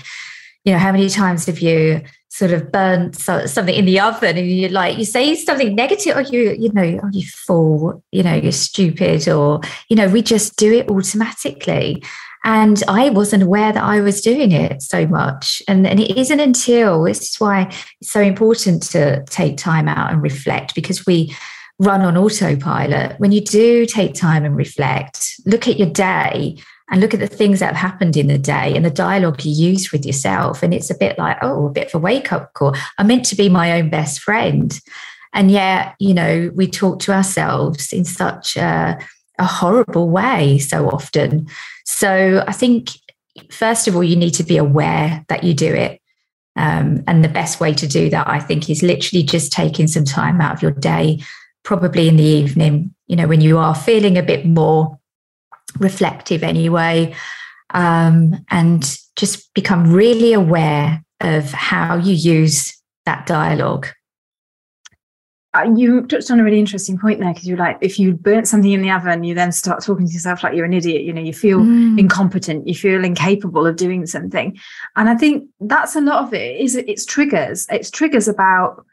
You 0.65 0.73
know, 0.73 0.79
how 0.79 0.91
many 0.91 1.07
times 1.09 1.45
have 1.45 1.59
you 1.59 2.01
sort 2.29 2.51
of 2.51 2.71
burnt 2.71 3.15
so, 3.15 3.45
something 3.45 3.75
in 3.75 3.85
the 3.85 3.99
oven 3.99 4.37
and 4.37 4.47
you 4.47 4.69
like, 4.69 4.97
you 4.97 5.05
say 5.05 5.35
something 5.35 5.75
negative, 5.75 6.15
or 6.15 6.21
you, 6.21 6.55
you 6.57 6.71
know, 6.73 6.99
oh, 7.03 7.09
you 7.11 7.27
fool, 7.27 8.03
you 8.11 8.23
know, 8.23 8.35
you're 8.35 8.51
stupid, 8.51 9.27
or, 9.27 9.59
you 9.89 9.95
know, 9.95 10.07
we 10.07 10.21
just 10.21 10.55
do 10.55 10.71
it 10.71 10.89
automatically. 10.89 12.01
And 12.45 12.81
I 12.87 13.09
wasn't 13.09 13.43
aware 13.43 13.73
that 13.73 13.83
I 13.83 13.99
was 13.99 14.21
doing 14.21 14.53
it 14.53 14.81
so 14.81 15.05
much. 15.05 15.61
And, 15.67 15.85
and 15.85 15.99
it 15.99 16.17
isn't 16.17 16.39
until, 16.39 17.03
this 17.03 17.21
is 17.21 17.35
why 17.39 17.63
it's 17.99 18.11
so 18.11 18.21
important 18.21 18.83
to 18.91 19.23
take 19.25 19.57
time 19.57 19.89
out 19.89 20.11
and 20.11 20.21
reflect 20.21 20.73
because 20.73 21.05
we, 21.05 21.35
run 21.79 22.01
on 22.01 22.17
autopilot, 22.17 23.17
when 23.19 23.31
you 23.31 23.41
do 23.41 23.85
take 23.85 24.13
time 24.13 24.43
and 24.43 24.55
reflect, 24.55 25.39
look 25.45 25.67
at 25.67 25.79
your 25.79 25.89
day 25.89 26.57
and 26.91 27.01
look 27.01 27.13
at 27.13 27.19
the 27.19 27.27
things 27.27 27.59
that 27.59 27.75
have 27.75 27.91
happened 27.91 28.17
in 28.17 28.27
the 28.27 28.37
day 28.37 28.75
and 28.75 28.83
the 28.83 28.89
dialogue 28.89 29.43
you 29.43 29.51
use 29.51 29.91
with 29.91 30.05
yourself. 30.05 30.63
And 30.63 30.73
it's 30.73 30.89
a 30.89 30.97
bit 30.97 31.17
like, 31.17 31.37
oh, 31.41 31.67
a 31.67 31.71
bit 31.71 31.87
of 31.87 31.95
a 31.95 31.99
wake 31.99 32.31
up 32.31 32.53
call. 32.53 32.75
I'm 32.97 33.07
meant 33.07 33.25
to 33.25 33.35
be 33.35 33.49
my 33.49 33.79
own 33.79 33.89
best 33.89 34.21
friend. 34.21 34.77
And 35.33 35.51
yet, 35.51 35.95
you 35.99 36.13
know, 36.13 36.51
we 36.55 36.67
talk 36.67 36.99
to 37.01 37.13
ourselves 37.13 37.93
in 37.93 38.05
such 38.05 38.57
a, 38.57 38.97
a 39.37 39.45
horrible 39.45 40.09
way 40.09 40.57
so 40.57 40.89
often. 40.89 41.47
So 41.85 42.43
I 42.47 42.51
think, 42.51 42.89
first 43.51 43.87
of 43.87 43.95
all, 43.95 44.03
you 44.03 44.15
need 44.15 44.33
to 44.35 44.43
be 44.43 44.57
aware 44.57 45.23
that 45.29 45.43
you 45.43 45.53
do 45.53 45.71
it. 45.73 46.01
Um, 46.55 47.03
and 47.07 47.23
the 47.23 47.29
best 47.29 47.59
way 47.59 47.73
to 47.73 47.87
do 47.87 48.09
that, 48.09 48.27
I 48.27 48.39
think, 48.39 48.69
is 48.69 48.83
literally 48.83 49.23
just 49.23 49.51
taking 49.51 49.87
some 49.87 50.05
time 50.05 50.41
out 50.41 50.55
of 50.55 50.61
your 50.61 50.71
day 50.71 51.19
probably 51.63 52.07
in 52.07 52.17
the 52.17 52.23
evening, 52.23 52.93
you 53.07 53.15
know, 53.15 53.27
when 53.27 53.41
you 53.41 53.57
are 53.57 53.75
feeling 53.75 54.17
a 54.17 54.23
bit 54.23 54.45
more 54.45 54.98
reflective 55.79 56.43
anyway, 56.43 57.15
um, 57.71 58.45
and 58.49 58.97
just 59.15 59.53
become 59.53 59.91
really 59.91 60.33
aware 60.33 61.03
of 61.21 61.51
how 61.51 61.97
you 61.97 62.13
use 62.13 62.75
that 63.05 63.25
dialogue. 63.25 63.87
Uh, 65.55 65.63
you 65.75 66.05
touched 66.05 66.29
on 66.29 66.39
a 66.39 66.43
really 66.43 66.59
interesting 66.59 66.97
point 66.97 67.19
there 67.19 67.33
because 67.33 67.47
you're 67.47 67.57
like, 67.57 67.77
if 67.81 67.97
you 67.97 68.13
burnt 68.13 68.47
something 68.47 68.71
in 68.71 68.83
the 68.83 68.91
oven, 68.91 69.23
you 69.23 69.33
then 69.33 69.51
start 69.51 69.83
talking 69.83 70.05
to 70.05 70.13
yourself 70.13 70.43
like 70.43 70.53
you're 70.53 70.65
an 70.65 70.73
idiot. 70.73 71.01
You 71.01 71.11
know, 71.11 71.21
you 71.21 71.33
feel 71.33 71.59
mm. 71.59 71.99
incompetent, 71.99 72.67
you 72.67 72.75
feel 72.75 73.03
incapable 73.03 73.65
of 73.65 73.75
doing 73.75 74.05
something, 74.05 74.57
and 74.95 75.09
I 75.09 75.15
think 75.15 75.49
that's 75.59 75.95
a 75.95 76.01
lot 76.01 76.23
of 76.23 76.33
it. 76.35 76.61
Is 76.61 76.75
it's 76.75 77.03
triggers. 77.03 77.65
It's 77.71 77.89
triggers 77.89 78.27
about 78.27 78.85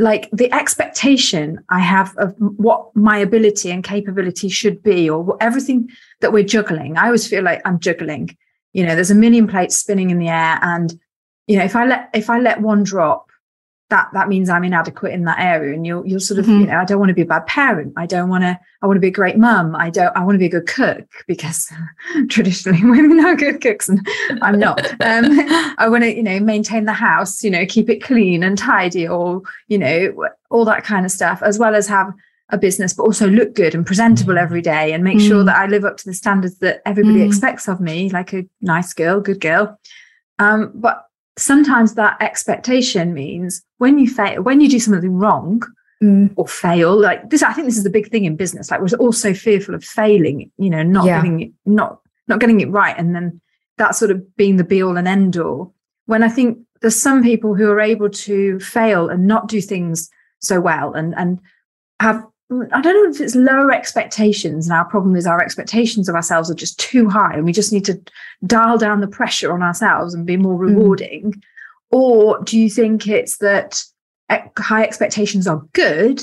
like 0.00 0.30
the 0.32 0.50
expectation 0.52 1.62
I 1.68 1.80
have 1.80 2.16
of 2.16 2.34
what 2.38 2.88
my 2.96 3.18
ability 3.18 3.70
and 3.70 3.84
capability 3.84 4.48
should 4.48 4.82
be, 4.82 5.10
or 5.10 5.36
everything 5.40 5.90
that 6.20 6.32
we're 6.32 6.42
juggling. 6.42 6.96
I 6.96 7.06
always 7.06 7.26
feel 7.26 7.44
like 7.44 7.60
I'm 7.66 7.78
juggling. 7.78 8.36
You 8.72 8.86
know, 8.86 8.94
there's 8.94 9.10
a 9.10 9.14
million 9.14 9.46
plates 9.46 9.76
spinning 9.76 10.08
in 10.08 10.18
the 10.18 10.28
air, 10.28 10.58
and 10.62 10.98
you 11.46 11.58
know, 11.58 11.64
if 11.64 11.76
I 11.76 11.84
let 11.84 12.08
if 12.14 12.30
I 12.30 12.40
let 12.40 12.62
one 12.62 12.82
drop, 12.82 13.29
that 13.90 14.08
that 14.12 14.28
means 14.28 14.48
I'm 14.48 14.64
inadequate 14.64 15.12
in 15.12 15.24
that 15.24 15.38
area. 15.38 15.74
And 15.74 15.86
you'll 15.86 16.06
you'll 16.06 16.20
sort 16.20 16.40
of, 16.40 16.46
mm-hmm. 16.46 16.60
you 16.60 16.66
know, 16.66 16.78
I 16.78 16.84
don't 16.84 16.98
want 16.98 17.10
to 17.10 17.14
be 17.14 17.22
a 17.22 17.26
bad 17.26 17.46
parent. 17.46 17.92
I 17.96 18.06
don't 18.06 18.28
want 18.28 18.42
to, 18.42 18.58
I 18.82 18.86
want 18.86 18.96
to 18.96 19.00
be 19.00 19.08
a 19.08 19.12
great 19.12 19.36
mum. 19.36 19.76
I 19.76 19.90
don't 19.90 20.16
I 20.16 20.24
want 20.24 20.34
to 20.34 20.38
be 20.38 20.46
a 20.46 20.50
good 20.50 20.66
cook 20.66 21.06
because 21.26 21.70
traditionally 22.28 22.82
women 22.84 23.24
are 23.24 23.36
good 23.36 23.60
cooks 23.60 23.88
and 23.88 24.06
I'm 24.40 24.58
not. 24.58 24.80
Um, 25.02 25.26
I 25.78 25.88
want 25.88 26.04
to, 26.04 26.14
you 26.14 26.22
know, 26.22 26.40
maintain 26.40 26.86
the 26.86 26.92
house, 26.92 27.44
you 27.44 27.50
know, 27.50 27.66
keep 27.66 27.90
it 27.90 28.02
clean 28.02 28.42
and 28.42 28.56
tidy 28.56 29.06
or, 29.06 29.42
you 29.68 29.78
know, 29.78 30.28
all 30.50 30.64
that 30.64 30.84
kind 30.84 31.04
of 31.04 31.12
stuff, 31.12 31.42
as 31.42 31.58
well 31.58 31.74
as 31.74 31.86
have 31.88 32.12
a 32.50 32.58
business, 32.58 32.92
but 32.92 33.04
also 33.04 33.28
look 33.28 33.54
good 33.54 33.74
and 33.74 33.86
presentable 33.86 34.34
mm. 34.34 34.42
every 34.42 34.62
day 34.62 34.92
and 34.92 35.04
make 35.04 35.18
mm. 35.18 35.26
sure 35.26 35.44
that 35.44 35.56
I 35.56 35.66
live 35.66 35.84
up 35.84 35.96
to 35.98 36.04
the 36.04 36.14
standards 36.14 36.58
that 36.58 36.82
everybody 36.84 37.20
mm. 37.20 37.26
expects 37.26 37.68
of 37.68 37.80
me, 37.80 38.10
like 38.10 38.32
a 38.32 38.44
nice 38.60 38.92
girl, 38.92 39.20
good 39.20 39.40
girl. 39.40 39.78
Um, 40.38 40.72
but 40.74 41.06
sometimes 41.40 41.94
that 41.94 42.16
expectation 42.20 43.14
means 43.14 43.62
when 43.78 43.98
you 43.98 44.08
fail, 44.08 44.42
when 44.42 44.60
you 44.60 44.68
do 44.68 44.78
something 44.78 45.14
wrong 45.14 45.62
mm. 46.02 46.32
or 46.36 46.46
fail, 46.46 46.98
like 46.98 47.30
this, 47.30 47.42
I 47.42 47.52
think 47.52 47.66
this 47.66 47.78
is 47.78 47.84
the 47.84 47.90
big 47.90 48.10
thing 48.10 48.24
in 48.24 48.36
business. 48.36 48.70
Like 48.70 48.80
we're 48.80 48.96
all 48.98 49.12
so 49.12 49.34
fearful 49.34 49.74
of 49.74 49.84
failing, 49.84 50.50
you 50.58 50.70
know, 50.70 50.82
not 50.82 51.06
yeah. 51.06 51.18
getting 51.18 51.40
it, 51.40 51.52
not 51.64 52.00
not 52.28 52.40
getting 52.40 52.60
it 52.60 52.70
right, 52.70 52.96
and 52.96 53.14
then 53.14 53.40
that 53.78 53.94
sort 53.94 54.10
of 54.10 54.36
being 54.36 54.56
the 54.56 54.64
be 54.64 54.82
all 54.82 54.96
and 54.96 55.08
end 55.08 55.36
all. 55.36 55.74
When 56.06 56.22
I 56.22 56.28
think 56.28 56.58
there's 56.80 56.96
some 56.96 57.22
people 57.22 57.54
who 57.54 57.70
are 57.70 57.80
able 57.80 58.10
to 58.10 58.60
fail 58.60 59.08
and 59.08 59.26
not 59.26 59.48
do 59.48 59.60
things 59.60 60.10
so 60.40 60.60
well, 60.60 60.92
and 60.92 61.14
and 61.16 61.40
have 62.00 62.24
I 62.72 62.80
don't 62.80 63.04
know 63.04 63.10
if 63.10 63.20
it's 63.20 63.36
lower 63.36 63.72
expectations. 63.72 64.66
And 64.66 64.76
our 64.76 64.84
problem 64.84 65.14
is 65.14 65.26
our 65.26 65.40
expectations 65.40 66.08
of 66.08 66.16
ourselves 66.16 66.50
are 66.50 66.54
just 66.54 66.78
too 66.80 67.08
high. 67.08 67.34
And 67.34 67.44
we 67.44 67.52
just 67.52 67.72
need 67.72 67.84
to 67.84 68.00
dial 68.44 68.76
down 68.76 69.00
the 69.00 69.08
pressure 69.08 69.52
on 69.52 69.62
ourselves 69.62 70.14
and 70.14 70.26
be 70.26 70.36
more 70.36 70.56
mm. 70.56 70.74
rewarding. 70.74 71.32
Mm. 71.32 71.42
Or 71.90 72.42
do 72.42 72.58
you 72.58 72.68
think 72.68 73.06
it's 73.06 73.38
that 73.38 73.82
high 74.58 74.82
expectations 74.82 75.46
are 75.46 75.64
good, 75.72 76.22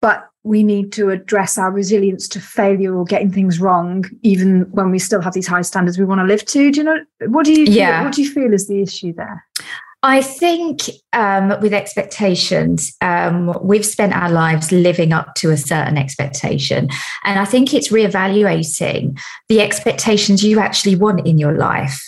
but 0.00 0.28
we 0.44 0.62
need 0.62 0.92
to 0.92 1.10
address 1.10 1.58
our 1.58 1.72
resilience 1.72 2.28
to 2.28 2.40
failure 2.40 2.96
or 2.96 3.04
getting 3.04 3.32
things 3.32 3.60
wrong, 3.60 4.04
even 4.22 4.62
when 4.70 4.90
we 4.90 4.98
still 4.98 5.20
have 5.20 5.34
these 5.34 5.46
high 5.46 5.62
standards 5.62 5.98
we 5.98 6.04
want 6.04 6.20
to 6.20 6.24
live 6.24 6.44
to? 6.46 6.70
Do 6.70 6.78
you 6.78 6.84
know 6.84 6.98
what 7.26 7.46
do 7.46 7.52
you 7.52 7.64
yeah. 7.64 8.04
what 8.04 8.14
do 8.14 8.22
you 8.22 8.30
feel 8.30 8.52
is 8.52 8.68
the 8.68 8.80
issue 8.80 9.12
there? 9.12 9.44
I 10.02 10.22
think 10.22 10.82
um, 11.12 11.58
with 11.60 11.72
expectations, 11.72 12.94
um, 13.00 13.58
we've 13.62 13.86
spent 13.86 14.14
our 14.14 14.30
lives 14.30 14.70
living 14.70 15.12
up 15.12 15.34
to 15.36 15.50
a 15.50 15.56
certain 15.56 15.96
expectation. 15.96 16.88
And 17.24 17.40
I 17.40 17.44
think 17.44 17.74
it's 17.74 17.88
reevaluating 17.88 19.18
the 19.48 19.60
expectations 19.60 20.44
you 20.44 20.60
actually 20.60 20.96
want 20.96 21.26
in 21.26 21.38
your 21.38 21.56
life 21.56 22.00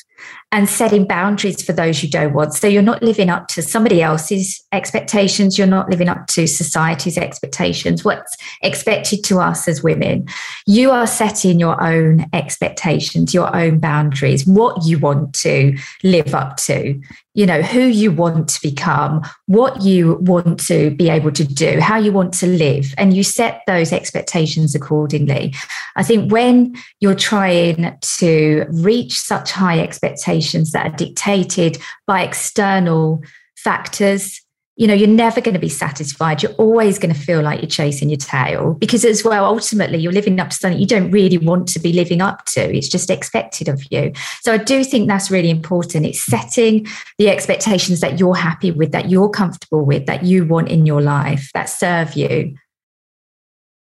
and 0.51 0.69
setting 0.69 1.07
boundaries 1.07 1.63
for 1.63 1.73
those 1.73 2.03
you 2.03 2.09
don't 2.09 2.33
want. 2.33 2.55
So 2.55 2.67
you're 2.67 2.83
not 2.83 3.03
living 3.03 3.29
up 3.29 3.49
to 3.49 3.63
somebody 3.63 4.01
else's 4.01 4.65
expectations. 4.73 5.59
You're 5.59 5.67
not 5.67 5.91
living 5.91 6.09
up 6.09 6.27
to 6.29 6.47
society's 6.47 7.19
expectations, 7.19 8.05
what's 8.05 8.37
expected 8.63 9.25
to 9.25 9.41
us 9.41 9.69
as 9.69 9.83
women. 9.83 10.27
You 10.67 10.91
are 10.91 11.07
setting 11.07 11.61
your 11.61 11.83
own 11.83 12.27
expectations, 12.33 13.35
your 13.35 13.55
own 13.55 13.79
boundaries, 13.79 14.47
what 14.47 14.85
you 14.85 14.99
want 14.99 15.35
to 15.35 15.77
live 16.03 16.35
up 16.35 16.57
to 16.59 17.01
you 17.39 17.47
know 17.47 17.63
who 17.63 17.83
you 17.83 18.11
want 18.11 18.49
to 18.49 18.61
become 18.61 19.23
what 19.47 19.81
you 19.81 20.15
want 20.23 20.59
to 20.59 20.91
be 20.91 21.09
able 21.09 21.31
to 21.31 21.45
do 21.45 21.79
how 21.79 21.97
you 21.97 22.11
want 22.11 22.35
to 22.35 22.49
live 22.49 22.93
and 22.99 23.15
you 23.17 23.23
set 23.23 23.63
those 23.69 23.93
expectations 23.93 24.75
accordingly 24.75 25.55
i 25.95 26.03
think 26.03 26.33
when 26.33 26.75
you're 26.99 27.15
trying 27.15 27.97
to 28.01 28.67
reach 28.71 29.21
such 29.21 29.53
high 29.53 29.79
expectations 30.09 30.73
that 30.73 30.87
are 30.87 30.97
dictated 30.97 31.79
by 32.07 32.23
external 32.23 33.23
factors. 33.57 34.41
You 34.77 34.87
know 34.87 34.95
you're 34.95 35.09
never 35.09 35.41
going 35.41 35.55
to 35.55 35.61
be 35.61 35.69
satisfied. 35.69 36.41
You're 36.41 36.53
always 36.53 37.01
going 37.01 37.13
to 37.13 37.21
feel 37.21 37.43
like 37.43 37.61
you're 37.61 37.69
chasing 37.69 38.11
your 38.11 38.19
tail 38.19 38.75
because 38.75 39.05
as 39.05 39.25
well 39.25 39.45
ultimately 39.45 39.99
you're 39.99 40.13
living 40.13 40.39
up 40.39 40.51
to 40.51 40.57
something 40.57 40.79
you 40.79 40.87
don't 40.87 41.11
really 41.11 41.37
want 41.37 41.67
to 41.71 41.81
be 41.81 41.93
living 41.93 42.21
up 42.21 42.45
to. 42.47 42.61
It's 42.61 42.89
just 42.89 43.11
expected 43.11 43.69
of 43.69 43.83
you. 43.91 44.13
So 44.43 44.53
i 44.53 44.57
do 44.57 44.85
think 44.85 45.09
that's 45.09 45.33
really 45.33 45.51
important. 45.51 46.07
It's 46.07 46.25
setting 46.25 46.87
the 47.19 47.29
expectations 47.29 47.99
that 48.01 48.21
you're 48.21 48.37
happy 48.37 48.71
with 48.71 48.93
that 48.93 49.11
you're 49.11 49.29
comfortable 49.29 49.85
with 49.85 50.07
that 50.07 50.23
you 50.23 50.47
want 50.47 50.69
in 50.69 50.87
your 50.87 51.03
life 51.03 51.51
that 51.55 51.65
serve 51.65 52.15
you. 52.15 52.55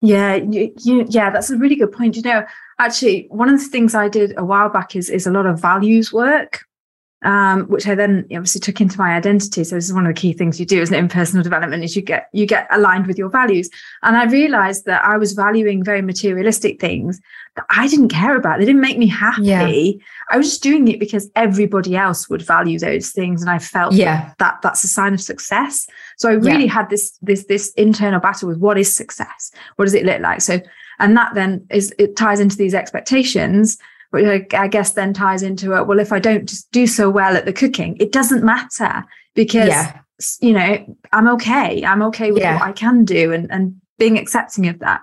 Yeah 0.02 0.36
you, 0.36 0.74
you, 0.80 1.06
yeah 1.08 1.30
that's 1.30 1.52
a 1.52 1.58
really 1.58 1.76
good 1.76 1.92
point. 1.92 2.16
You 2.16 2.24
know 2.24 2.46
actually 2.80 3.28
one 3.30 3.50
of 3.50 3.60
the 3.60 3.66
things 3.66 3.94
i 3.94 4.08
did 4.08 4.34
a 4.38 4.44
while 4.44 4.70
back 4.70 4.96
is 4.96 5.10
is 5.10 5.28
a 5.28 5.32
lot 5.32 5.46
of 5.46 5.62
values 5.62 6.12
work 6.12 6.66
um, 7.24 7.66
which 7.66 7.86
I 7.86 7.96
then 7.96 8.26
obviously 8.32 8.62
took 8.62 8.80
into 8.80 8.98
my 8.98 9.14
identity. 9.14 9.64
So 9.66 9.76
this 9.76 9.86
is 9.86 9.94
one 9.94 10.06
of 10.06 10.16
the 10.16 10.20
key 10.20 10.32
things 10.32 10.60
you 10.60 10.66
do, 10.66 10.82
isn't 10.82 10.96
it, 10.96 11.00
in 11.00 11.10
personal 11.10 11.44
development, 11.44 11.84
is 11.84 11.96
you 11.96 12.02
get 12.02 12.30
you 12.32 12.46
get 12.46 12.68
aligned 12.72 13.08
with 13.08 13.18
your 13.18 13.30
values. 13.30 13.70
And 14.04 14.16
I 14.16 14.26
realized 14.26 14.86
that 14.86 15.04
I 15.04 15.18
was 15.18 15.34
valuing 15.34 15.84
very 15.84 16.02
materialistic 16.02 16.80
things 16.80 17.20
that 17.58 17.66
I 17.70 17.88
didn't 17.90 18.10
care 18.10 18.38
about. 18.38 18.60
They 18.60 18.66
didn't 18.66 18.82
make 18.82 18.98
me 18.98 19.08
happy. 19.08 19.44
Yeah. 19.44 20.06
I 20.32 20.38
was 20.38 20.50
just 20.50 20.64
doing 20.64 20.88
it 20.88 21.00
because 21.00 21.30
everybody 21.36 21.98
else 21.98 22.30
would 22.30 22.42
value 22.42 22.80
those 22.80 23.12
things, 23.12 23.42
and 23.42 23.52
I 23.52 23.60
felt 23.60 23.94
yeah. 23.94 24.34
that 24.40 24.60
that's 24.62 24.84
a 24.86 24.88
sign 24.88 25.14
of 25.14 25.22
success. 25.22 25.88
So 26.18 26.30
I 26.30 26.34
really 26.34 26.66
yeah. 26.66 26.74
had 26.74 26.90
this 26.90 27.18
this 27.22 27.46
this 27.46 27.74
internal 27.74 28.22
battle 28.22 28.48
with 28.48 28.60
what 28.60 28.78
is 28.78 28.96
success? 28.96 29.52
What 29.76 29.86
does 29.86 29.94
it 29.94 30.06
look 30.06 30.22
like? 30.22 30.40
So 30.40 30.62
and 31.00 31.16
that 31.18 31.34
then 31.34 31.66
is 31.70 31.94
it 31.98 32.16
ties 32.16 32.40
into 32.40 32.58
these 32.58 32.74
expectations 32.74 33.78
which 34.12 34.54
I 34.54 34.68
guess 34.68 34.94
then 34.94 35.14
ties 35.14 35.44
into 35.44 35.78
it. 35.78 35.86
Well, 35.86 36.00
if 36.00 36.12
I 36.12 36.20
don't 36.20 36.52
do 36.72 36.88
so 36.88 37.10
well 37.10 37.38
at 37.38 37.46
the 37.46 37.54
cooking, 37.54 37.96
it 38.00 38.12
doesn't 38.12 38.44
matter 38.44 39.06
because 39.36 39.70
yeah. 39.70 40.00
you 40.42 40.54
know 40.54 40.98
I'm 41.12 41.28
okay. 41.30 41.86
I'm 41.86 42.02
okay 42.04 42.32
with 42.32 42.42
yeah. 42.42 42.56
what 42.56 42.64
I 42.64 42.72
can 42.72 43.06
do, 43.06 43.32
and 43.32 43.52
and 43.52 43.80
being 43.98 44.18
accepting 44.18 44.68
of 44.68 44.80
that. 44.80 45.02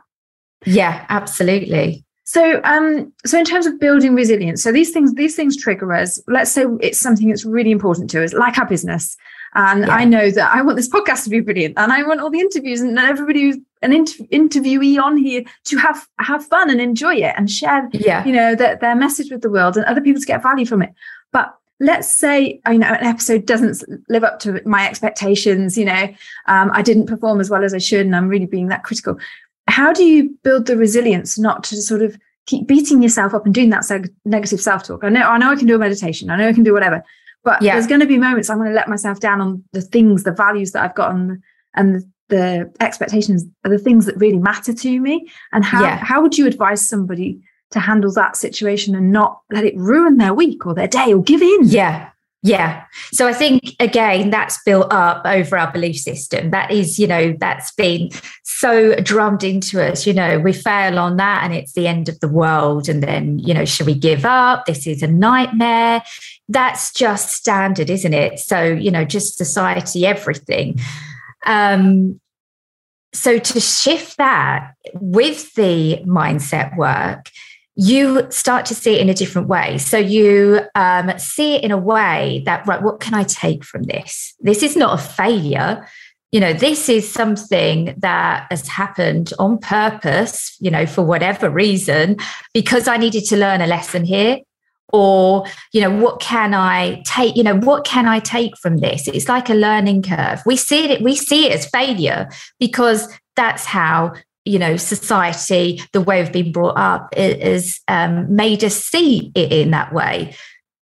Yeah, 0.65 1.07
absolutely. 1.09 2.05
So, 2.25 2.61
um, 2.65 3.13
so 3.25 3.39
in 3.39 3.45
terms 3.45 3.67
of 3.67 3.79
building 3.79 4.17
resilience, 4.17 4.61
so 4.61 4.73
these 4.73 4.91
things, 4.91 5.15
these 5.15 5.37
things 5.37 5.57
trigger 5.57 5.93
us. 5.93 6.21
Let's 6.27 6.51
say 6.51 6.65
it's 6.81 6.99
something 6.99 7.29
that's 7.29 7.45
really 7.45 7.71
important 7.71 8.11
to 8.11 8.25
us, 8.25 8.33
like 8.33 8.59
our 8.59 8.67
business. 8.67 9.17
And 9.55 9.87
yeah. 9.87 9.95
I 9.95 10.05
know 10.05 10.33
that 10.33 10.53
I 10.53 10.61
want 10.63 10.77
this 10.77 10.89
podcast 10.93 11.23
to 11.25 11.31
be 11.31 11.39
brilliant, 11.39 11.79
and 11.79 11.93
I 11.93 12.03
want 12.03 12.21
all 12.21 12.31
the 12.31 12.41
interviews 12.41 12.81
and 12.81 12.99
everybody 12.99 13.43
who's 13.43 13.59
an 13.87 13.93
inter- 13.93 14.25
interviewee 14.25 15.01
on 15.01 15.17
here 15.17 15.45
to 15.65 15.79
have 15.79 16.07
have 16.19 16.45
fun 16.45 16.69
and 16.69 16.81
enjoy 16.81 17.15
it 17.15 17.35
and 17.37 17.51
share, 17.51 17.89
yeah. 17.93 18.25
you 18.25 18.33
know, 18.33 18.55
their, 18.55 18.77
their 18.77 18.95
message 18.95 19.31
with 19.31 19.41
the 19.41 19.51
world 19.51 19.77
and 19.77 19.87
other 19.87 20.01
people 20.01 20.21
to 20.21 20.27
get 20.27 20.43
value 20.43 20.67
from 20.67 20.83
it. 20.83 20.93
But 21.33 21.55
let's 21.79 22.13
say 22.13 22.61
you 22.67 22.79
know 22.79 22.89
an 22.89 23.05
episode 23.05 23.47
doesn't 23.47 23.83
live 24.09 24.25
up 24.25 24.41
to 24.41 24.61
my 24.67 24.87
expectations. 24.87 25.79
You 25.79 25.87
know, 25.87 26.15
um, 26.47 26.71
I 26.73 26.83
didn't 26.83 27.07
perform 27.07 27.41
as 27.41 27.49
well 27.49 27.65
as 27.65 27.73
I 27.73 27.79
should, 27.79 28.07
and 28.07 28.17
I'm 28.17 28.29
really 28.29 28.47
being 28.47 28.69
that 28.69 28.85
critical. 28.85 29.19
How 29.69 29.93
do 29.93 30.05
you 30.05 30.37
build 30.43 30.67
the 30.67 30.77
resilience 30.77 31.39
not 31.39 31.65
to 31.65 31.77
sort 31.77 32.03
of 32.03 32.17
keep 32.47 32.67
beating 32.67 33.03
yourself 33.03 33.35
up 33.35 33.45
and 33.45 33.55
doing 33.55 33.71
that 33.71 34.11
negative 34.25 34.61
self 34.61 34.85
talk? 34.85 35.05
I 35.05 35.09
know, 35.09 35.23
I 35.23 35.39
know, 35.39 35.51
I 35.51 35.57
can 35.57 35.67
do 35.67 35.75
a 35.75 35.79
meditation. 35.79 36.31
I 36.31 36.37
know 36.37 36.49
I 36.49 36.53
can 36.53 36.65
do 36.65 36.73
whatever, 36.73 37.05
but 37.45 37.63
yeah. 37.63 37.75
there's 37.75 37.87
going 37.87 38.01
to 38.01 38.07
be 38.07 38.19
moments 38.19 38.51
I'm 38.51 38.59
going 38.59 38.71
to 38.71 38.75
let 38.75 38.89
myself 38.89 39.21
down 39.21 39.41
on 39.41 39.65
the 39.73 39.83
things, 39.83 40.25
the 40.25 40.33
values 40.33 40.73
that 40.73 40.83
I've 40.83 40.95
got, 40.95 41.13
and, 41.13 41.43
and 41.75 42.05
the 42.29 42.73
expectations 42.81 43.45
are 43.65 43.71
the 43.71 43.79
things 43.79 44.07
that 44.07 44.17
really 44.17 44.39
matter 44.39 44.73
to 44.73 45.01
me. 45.01 45.29
And 45.53 45.65
how 45.65 45.83
yeah. 45.83 45.97
how 45.97 46.23
would 46.23 46.37
you 46.37 46.47
advise 46.47 46.87
somebody 46.87 47.41
to 47.71 47.81
handle 47.81 48.13
that 48.13 48.37
situation 48.37 48.95
and 48.95 49.13
not 49.13 49.41
let 49.51 49.65
it 49.65 49.77
ruin 49.77 50.17
their 50.19 50.35
week 50.35 50.67
or 50.67 50.75
their 50.75 50.89
day 50.89 51.13
or 51.13 51.23
give 51.23 51.43
in? 51.43 51.61
Yeah. 51.65 52.11
Yeah. 52.43 52.85
So 53.13 53.27
i 53.27 53.33
think 53.33 53.75
again 53.81 54.31
that's 54.31 54.63
built 54.63 54.93
up 54.93 55.23
over 55.25 55.59
our 55.59 55.73
belief 55.73 55.97
system. 55.97 56.51
That 56.51 56.71
is 56.71 56.99
you 56.99 57.07
know 57.07 57.35
that's 57.41 57.73
been 57.73 58.11
so 58.45 58.95
drummed 58.97 59.43
into 59.43 59.83
us. 59.83 60.07
You 60.07 60.13
know 60.13 60.39
we 60.39 60.53
fail 60.53 60.99
on 60.99 61.17
that 61.17 61.43
and 61.43 61.53
it's 61.53 61.73
the 61.73 61.89
end 61.89 62.09
of 62.09 62.21
the 62.21 62.29
world. 62.29 62.89
And 62.89 63.03
then 63.03 63.41
you 63.41 63.53
know 63.53 63.65
should 63.65 63.87
we 63.87 63.95
give 63.95 64.25
up? 64.25 64.67
This 64.67 64.87
is 64.87 65.03
a 65.03 65.09
nightmare. 65.09 66.03
That's 66.49 66.93
just 66.93 67.31
standard 67.31 67.91
isn't 67.91 68.15
it? 68.15 68.39
So 68.39 68.63
you 68.63 68.93
know 68.93 69.05
just 69.05 69.37
society 69.37 70.07
everything 70.07 70.79
um, 71.47 72.21
so 73.13 73.39
to 73.39 73.61
shift 73.61 74.19
that 74.19 74.75
with 74.95 75.55
the 75.55 76.03
mindset 76.07 76.77
work, 76.77 77.31
you 77.77 78.27
start 78.31 78.67
to 78.67 78.75
see 78.75 78.95
it 78.95 79.01
in 79.01 79.09
a 79.09 79.15
different 79.15 79.49
way. 79.49 79.79
So 79.79 79.99
you 79.99 80.61
um, 80.75 81.19
see 81.19 81.57
it 81.57 81.65
in 81.65 81.71
a 81.71 81.79
way 81.79 82.43
that, 82.47 82.67
right, 82.67 82.83
what 82.83 83.01
can 83.01 83.15
I 83.15 83.25
take 83.25 83.65
from 83.65 83.85
this? 83.85 84.35
This 84.41 84.63
is 84.63 84.77
not 84.77 84.99
a 84.99 85.03
failure. 85.03 85.87
You 86.33 86.41
know, 86.41 86.53
this 86.53 86.89
is 86.89 87.11
something 87.11 87.95
that 87.99 88.47
has 88.51 88.67
happened 88.67 89.33
on 89.39 89.59
purpose, 89.59 90.57
you 90.61 90.71
know, 90.71 90.87
for 90.87 91.03
whatever 91.03 91.49
reason, 91.51 92.17
because 92.53 92.89
I 92.89 92.97
needed 92.97 93.25
to 93.27 93.37
learn 93.37 93.61
a 93.61 93.67
lesson 93.67 94.05
here 94.05 94.41
or 94.93 95.45
you 95.73 95.81
know 95.81 95.91
what 95.91 96.21
can 96.21 96.55
i 96.55 97.03
take 97.05 97.37
you 97.37 97.43
know 97.43 97.57
what 97.57 97.85
can 97.85 98.07
i 98.07 98.21
take 98.21 98.57
from 98.59 98.79
this? 98.79 99.09
It's 99.09 99.29
like 99.29 99.49
a 99.49 99.55
learning 99.55 100.03
curve. 100.03 100.43
We 100.47 100.57
see 100.57 100.91
it 100.91 101.03
we 101.03 101.17
see 101.17 101.47
it 101.47 101.53
as 101.53 101.67
failure 101.67 102.29
because 102.59 103.09
that's 103.35 103.65
how 103.65 104.15
you 104.45 104.59
know 104.59 104.77
society 104.77 105.83
the 105.93 106.01
way 106.01 106.23
we've 106.23 106.33
been 106.33 106.53
brought 106.53 106.79
up 106.79 107.09
is 107.17 107.81
um, 107.89 108.35
made 108.35 108.65
us 108.65 108.77
see 108.77 109.33
it 109.35 109.53
in 109.53 109.71
that 109.71 109.93
way. 109.93 110.35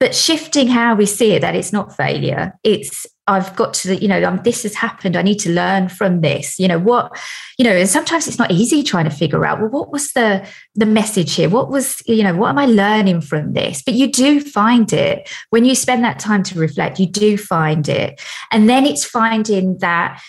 But 0.00 0.14
shifting 0.14 0.68
how 0.68 0.94
we 0.94 1.06
see 1.06 1.32
it 1.32 1.40
that 1.40 1.56
it's 1.56 1.72
not 1.72 1.96
failure 1.96 2.54
it's 2.62 3.06
i've 3.28 3.54
got 3.56 3.74
to 3.74 3.96
you 3.96 4.08
know 4.08 4.22
um, 4.24 4.40
this 4.44 4.62
has 4.62 4.74
happened 4.74 5.16
i 5.16 5.22
need 5.22 5.38
to 5.38 5.50
learn 5.50 5.88
from 5.88 6.20
this 6.20 6.58
you 6.58 6.66
know 6.66 6.78
what 6.78 7.16
you 7.58 7.64
know 7.64 7.72
and 7.72 7.88
sometimes 7.88 8.26
it's 8.26 8.38
not 8.38 8.50
easy 8.50 8.82
trying 8.82 9.04
to 9.04 9.10
figure 9.10 9.44
out 9.44 9.60
well 9.60 9.68
what 9.68 9.92
was 9.92 10.12
the 10.12 10.46
the 10.74 10.86
message 10.86 11.34
here? 11.34 11.48
What 11.48 11.70
was 11.70 12.02
you 12.06 12.22
know 12.22 12.34
what 12.34 12.50
am 12.50 12.58
i 12.58 12.66
learning 12.66 13.20
from 13.22 13.52
this? 13.52 13.82
But 13.82 13.94
you 13.94 14.10
do 14.10 14.40
find 14.40 14.92
it. 14.92 15.28
When 15.50 15.64
you 15.64 15.74
spend 15.74 16.04
that 16.04 16.18
time 16.18 16.42
to 16.44 16.58
reflect 16.58 17.00
you 17.00 17.06
do 17.06 17.36
find 17.36 17.88
it. 17.88 18.20
And 18.52 18.68
then 18.68 18.86
it's 18.86 19.04
finding 19.04 19.78
that 19.78 20.20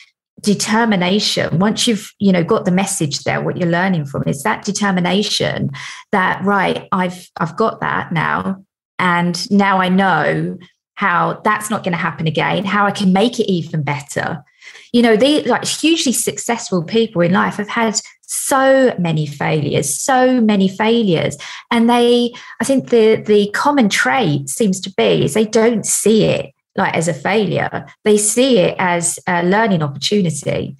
determination. 0.41 1.59
Once 1.59 1.87
you've 1.87 2.11
you 2.19 2.31
know 2.31 2.43
got 2.43 2.65
the 2.65 2.71
message 2.71 3.23
there 3.23 3.41
what 3.41 3.57
you're 3.57 3.69
learning 3.69 4.05
from 4.05 4.23
is 4.25 4.43
that 4.43 4.63
determination 4.63 5.69
that 6.11 6.43
right 6.43 6.87
i've 6.91 7.29
i've 7.37 7.55
got 7.57 7.81
that 7.81 8.11
now 8.11 8.63
and 8.99 9.49
now 9.49 9.79
I 9.79 9.89
know 9.89 10.57
how 10.99 11.39
that's 11.45 11.69
not 11.69 11.81
going 11.81 11.93
to 11.93 11.97
happen 11.97 12.27
again, 12.27 12.65
how 12.65 12.85
I 12.85 12.91
can 12.91 13.13
make 13.13 13.39
it 13.39 13.49
even 13.49 13.83
better. 13.83 14.43
You 14.91 15.01
know, 15.01 15.15
they 15.15 15.43
like 15.43 15.63
hugely 15.63 16.11
successful 16.11 16.83
people 16.83 17.21
in 17.21 17.31
life 17.31 17.55
have 17.55 17.69
had 17.69 18.01
so 18.23 18.93
many 18.99 19.25
failures, 19.25 19.95
so 19.95 20.41
many 20.41 20.67
failures. 20.67 21.37
And 21.71 21.89
they, 21.89 22.33
I 22.59 22.65
think 22.65 22.89
the 22.89 23.15
the 23.15 23.49
common 23.51 23.87
trait 23.87 24.49
seems 24.49 24.81
to 24.81 24.93
be 24.93 25.23
is 25.23 25.35
they 25.35 25.45
don't 25.45 25.85
see 25.85 26.25
it 26.25 26.51
like 26.75 26.93
as 26.93 27.07
a 27.07 27.13
failure. 27.13 27.85
They 28.03 28.17
see 28.17 28.57
it 28.57 28.75
as 28.77 29.19
a 29.25 29.41
learning 29.43 29.81
opportunity 29.81 30.75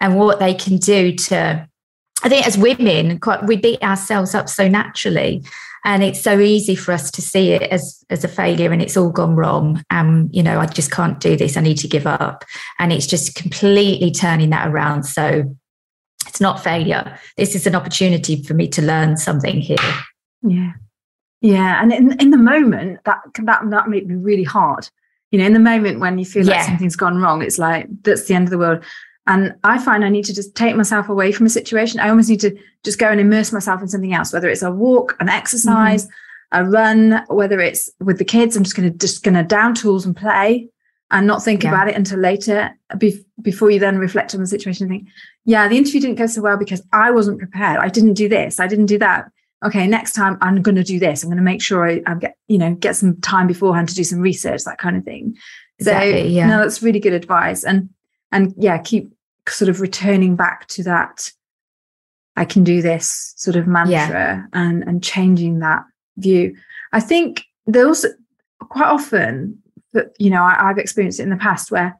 and 0.00 0.14
what 0.14 0.38
they 0.38 0.54
can 0.54 0.76
do 0.76 1.16
to 1.16 1.68
I 2.22 2.28
think 2.28 2.46
as 2.46 2.56
women, 2.56 3.18
quite, 3.18 3.44
we 3.44 3.56
beat 3.56 3.82
ourselves 3.82 4.36
up 4.36 4.48
so 4.48 4.68
naturally 4.68 5.42
and 5.84 6.02
it's 6.02 6.20
so 6.20 6.40
easy 6.40 6.74
for 6.74 6.92
us 6.92 7.10
to 7.10 7.22
see 7.22 7.52
it 7.52 7.62
as 7.62 8.02
as 8.10 8.24
a 8.24 8.28
failure 8.28 8.72
and 8.72 8.80
it's 8.80 8.96
all 8.96 9.10
gone 9.10 9.36
wrong. 9.36 9.82
Um 9.90 10.28
you 10.32 10.42
know 10.42 10.58
i 10.58 10.66
just 10.66 10.90
can't 10.90 11.20
do 11.20 11.36
this. 11.36 11.56
I 11.56 11.60
need 11.60 11.78
to 11.78 11.88
give 11.88 12.06
up. 12.06 12.44
And 12.78 12.92
it's 12.92 13.06
just 13.06 13.34
completely 13.34 14.10
turning 14.10 14.50
that 14.50 14.68
around. 14.68 15.04
So 15.04 15.54
it's 16.26 16.40
not 16.40 16.64
failure. 16.64 17.18
This 17.36 17.54
is 17.54 17.66
an 17.66 17.74
opportunity 17.74 18.42
for 18.42 18.54
me 18.54 18.66
to 18.68 18.82
learn 18.82 19.16
something 19.16 19.60
here. 19.60 19.76
Yeah. 20.42 20.72
Yeah. 21.40 21.82
And 21.82 21.92
in, 21.92 22.20
in 22.20 22.30
the 22.30 22.38
moment 22.38 23.00
that 23.04 23.20
that 23.42 23.70
that 23.70 23.88
may 23.88 24.00
be 24.00 24.14
really 24.14 24.44
hard. 24.44 24.88
You 25.30 25.40
know 25.40 25.46
in 25.46 25.52
the 25.52 25.60
moment 25.60 26.00
when 26.00 26.18
you 26.18 26.24
feel 26.24 26.46
yeah. 26.46 26.56
like 26.56 26.66
something's 26.66 26.96
gone 26.96 27.18
wrong 27.18 27.42
it's 27.42 27.58
like 27.58 27.88
that's 28.02 28.26
the 28.26 28.34
end 28.34 28.44
of 28.44 28.50
the 28.50 28.58
world 28.58 28.84
and 29.26 29.54
I 29.64 29.78
find 29.78 30.04
I 30.04 30.10
need 30.10 30.26
to 30.26 30.34
just 30.34 30.54
take 30.54 30.76
myself 30.76 31.08
away 31.08 31.32
from 31.32 31.46
a 31.46 31.50
situation. 31.50 32.00
I 32.00 32.10
almost 32.10 32.28
need 32.28 32.40
to 32.40 32.56
just 32.84 32.98
go 32.98 33.08
and 33.08 33.20
immerse 33.20 33.52
myself 33.52 33.80
in 33.80 33.88
something 33.88 34.12
else, 34.12 34.32
whether 34.32 34.48
it's 34.48 34.62
a 34.62 34.70
walk, 34.70 35.16
an 35.20 35.28
exercise, 35.28 36.06
mm-hmm. 36.06 36.66
a 36.66 36.70
run, 36.70 37.24
whether 37.28 37.60
it's 37.60 37.90
with 38.00 38.18
the 38.18 38.24
kids, 38.24 38.56
I'm 38.56 38.64
just 38.64 38.76
going 38.76 38.92
to 38.92 38.98
just 38.98 39.22
going 39.22 39.34
to 39.34 39.42
down 39.42 39.74
tools 39.74 40.04
and 40.04 40.14
play 40.16 40.68
and 41.10 41.26
not 41.26 41.42
think 41.42 41.62
yeah. 41.62 41.70
about 41.70 41.88
it 41.88 41.96
until 41.96 42.18
later 42.18 42.70
be- 42.98 43.24
before 43.40 43.70
you 43.70 43.78
then 43.78 43.98
reflect 43.98 44.34
on 44.34 44.40
the 44.40 44.46
situation 44.46 44.84
and 44.84 44.92
think, 44.92 45.08
yeah, 45.44 45.68
the 45.68 45.76
interview 45.76 46.00
didn't 46.00 46.18
go 46.18 46.26
so 46.26 46.42
well 46.42 46.58
because 46.58 46.82
I 46.92 47.10
wasn't 47.10 47.38
prepared. 47.38 47.78
I 47.78 47.88
didn't 47.88 48.14
do 48.14 48.28
this. 48.28 48.60
I 48.60 48.66
didn't 48.66 48.86
do 48.86 48.98
that. 48.98 49.30
Okay, 49.64 49.86
next 49.86 50.12
time 50.12 50.36
I'm 50.42 50.60
going 50.60 50.74
to 50.74 50.84
do 50.84 50.98
this. 50.98 51.22
I'm 51.22 51.30
going 51.30 51.38
to 51.38 51.42
make 51.42 51.62
sure 51.62 51.88
I, 51.88 52.02
I 52.06 52.14
get, 52.14 52.36
you 52.48 52.58
know, 52.58 52.74
get 52.74 52.96
some 52.96 53.18
time 53.22 53.46
beforehand 53.46 53.88
to 53.88 53.94
do 53.94 54.04
some 54.04 54.20
research, 54.20 54.64
that 54.64 54.76
kind 54.76 54.96
of 54.96 55.04
thing. 55.04 55.36
Exactly, 55.78 56.22
so, 56.22 56.28
yeah. 56.28 56.46
no, 56.46 56.58
that's 56.58 56.82
really 56.82 57.00
good 57.00 57.14
advice. 57.14 57.64
And, 57.64 57.88
and 58.34 58.52
yeah, 58.58 58.76
keep 58.78 59.14
sort 59.48 59.68
of 59.70 59.80
returning 59.80 60.36
back 60.36 60.66
to 60.68 60.82
that 60.82 61.30
I 62.36 62.44
can 62.44 62.64
do 62.64 62.82
this 62.82 63.32
sort 63.36 63.56
of 63.56 63.66
mantra 63.66 63.94
yeah. 63.94 64.42
and, 64.52 64.82
and 64.82 65.02
changing 65.02 65.60
that 65.60 65.84
view. 66.16 66.56
I 66.92 67.00
think 67.00 67.44
there 67.66 67.86
also 67.86 68.08
quite 68.58 68.88
often 68.88 69.62
that, 69.92 70.14
you 70.18 70.30
know, 70.30 70.42
I, 70.42 70.70
I've 70.70 70.78
experienced 70.78 71.20
it 71.20 71.24
in 71.24 71.30
the 71.30 71.36
past 71.36 71.70
where 71.70 71.98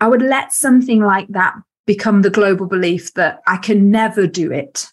I 0.00 0.08
would 0.08 0.22
let 0.22 0.52
something 0.52 1.00
like 1.00 1.28
that 1.28 1.54
become 1.86 2.22
the 2.22 2.30
global 2.30 2.66
belief 2.66 3.14
that 3.14 3.40
I 3.46 3.56
can 3.56 3.90
never 3.90 4.26
do 4.26 4.52
it. 4.52 4.86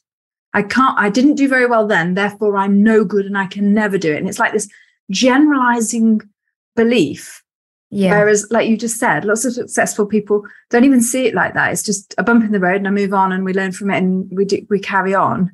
I 0.53 0.61
can't, 0.61 0.97
I 0.97 1.09
didn't 1.09 1.35
do 1.35 1.49
very 1.49 1.65
well 1.65 1.85
then, 1.87 2.13
therefore 2.13 2.57
I'm 2.57 2.81
no 2.81 3.03
good 3.03 3.25
and 3.25 3.37
I 3.37 3.47
can 3.47 3.73
never 3.73 3.97
do 3.97 4.13
it. 4.13 4.17
And 4.17 4.29
it's 4.29 4.39
like 4.39 4.53
this 4.53 4.69
generalizing 5.09 6.21
belief 6.75 7.43
yeah. 7.95 8.09
Whereas, 8.09 8.45
like 8.51 8.67
you 8.67 8.75
just 8.75 8.99
said, 8.99 9.23
lots 9.23 9.45
of 9.45 9.53
successful 9.53 10.05
people 10.05 10.43
don't 10.69 10.83
even 10.83 11.01
see 11.01 11.27
it 11.27 11.33
like 11.33 11.53
that. 11.53 11.71
It's 11.71 11.81
just 11.81 12.13
a 12.17 12.23
bump 12.23 12.43
in 12.43 12.51
the 12.51 12.59
road, 12.59 12.75
and 12.75 12.89
I 12.89 12.91
move 12.91 13.13
on, 13.13 13.31
and 13.31 13.45
we 13.45 13.53
learn 13.53 13.71
from 13.71 13.89
it, 13.89 13.99
and 13.99 14.27
we 14.31 14.43
do, 14.43 14.65
we 14.69 14.79
carry 14.81 15.15
on. 15.15 15.49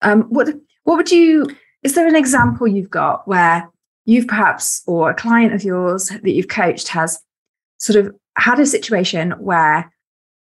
Um, 0.00 0.22
what 0.30 0.48
what 0.84 0.96
would 0.96 1.10
you? 1.10 1.46
Is 1.82 1.94
there 1.94 2.08
an 2.08 2.16
example 2.16 2.66
you've 2.66 2.88
got 2.88 3.28
where 3.28 3.70
you've 4.06 4.26
perhaps, 4.26 4.82
or 4.86 5.10
a 5.10 5.14
client 5.14 5.52
of 5.52 5.62
yours 5.62 6.08
that 6.08 6.30
you've 6.30 6.48
coached 6.48 6.88
has 6.88 7.20
sort 7.76 8.02
of 8.02 8.16
had 8.38 8.58
a 8.58 8.64
situation 8.64 9.32
where 9.32 9.92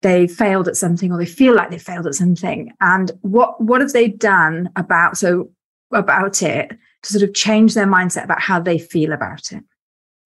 they 0.03 0.27
failed 0.27 0.69
at 0.69 0.77
something, 0.77 1.11
or 1.11 1.17
they 1.17 1.25
feel 1.25 1.55
like 1.55 1.71
they 1.71 1.79
failed 1.79 2.07
at 2.07 2.15
something, 2.15 2.71
and 2.83 3.13
what 3.23 3.59
what 3.63 3.81
have 3.81 3.95
they 3.95 4.09
done 4.09 4.69
about 4.77 5.17
so 5.17 5.51
about 5.91 6.43
it 6.43 6.77
to 7.03 7.13
sort 7.13 7.25
of 7.27 7.33
change 7.33 7.73
their 7.73 7.87
mindset 7.87 8.25
about 8.25 8.43
how 8.43 8.61
they 8.61 8.79
feel 8.79 9.15
about 9.15 9.53
it? 9.53 9.65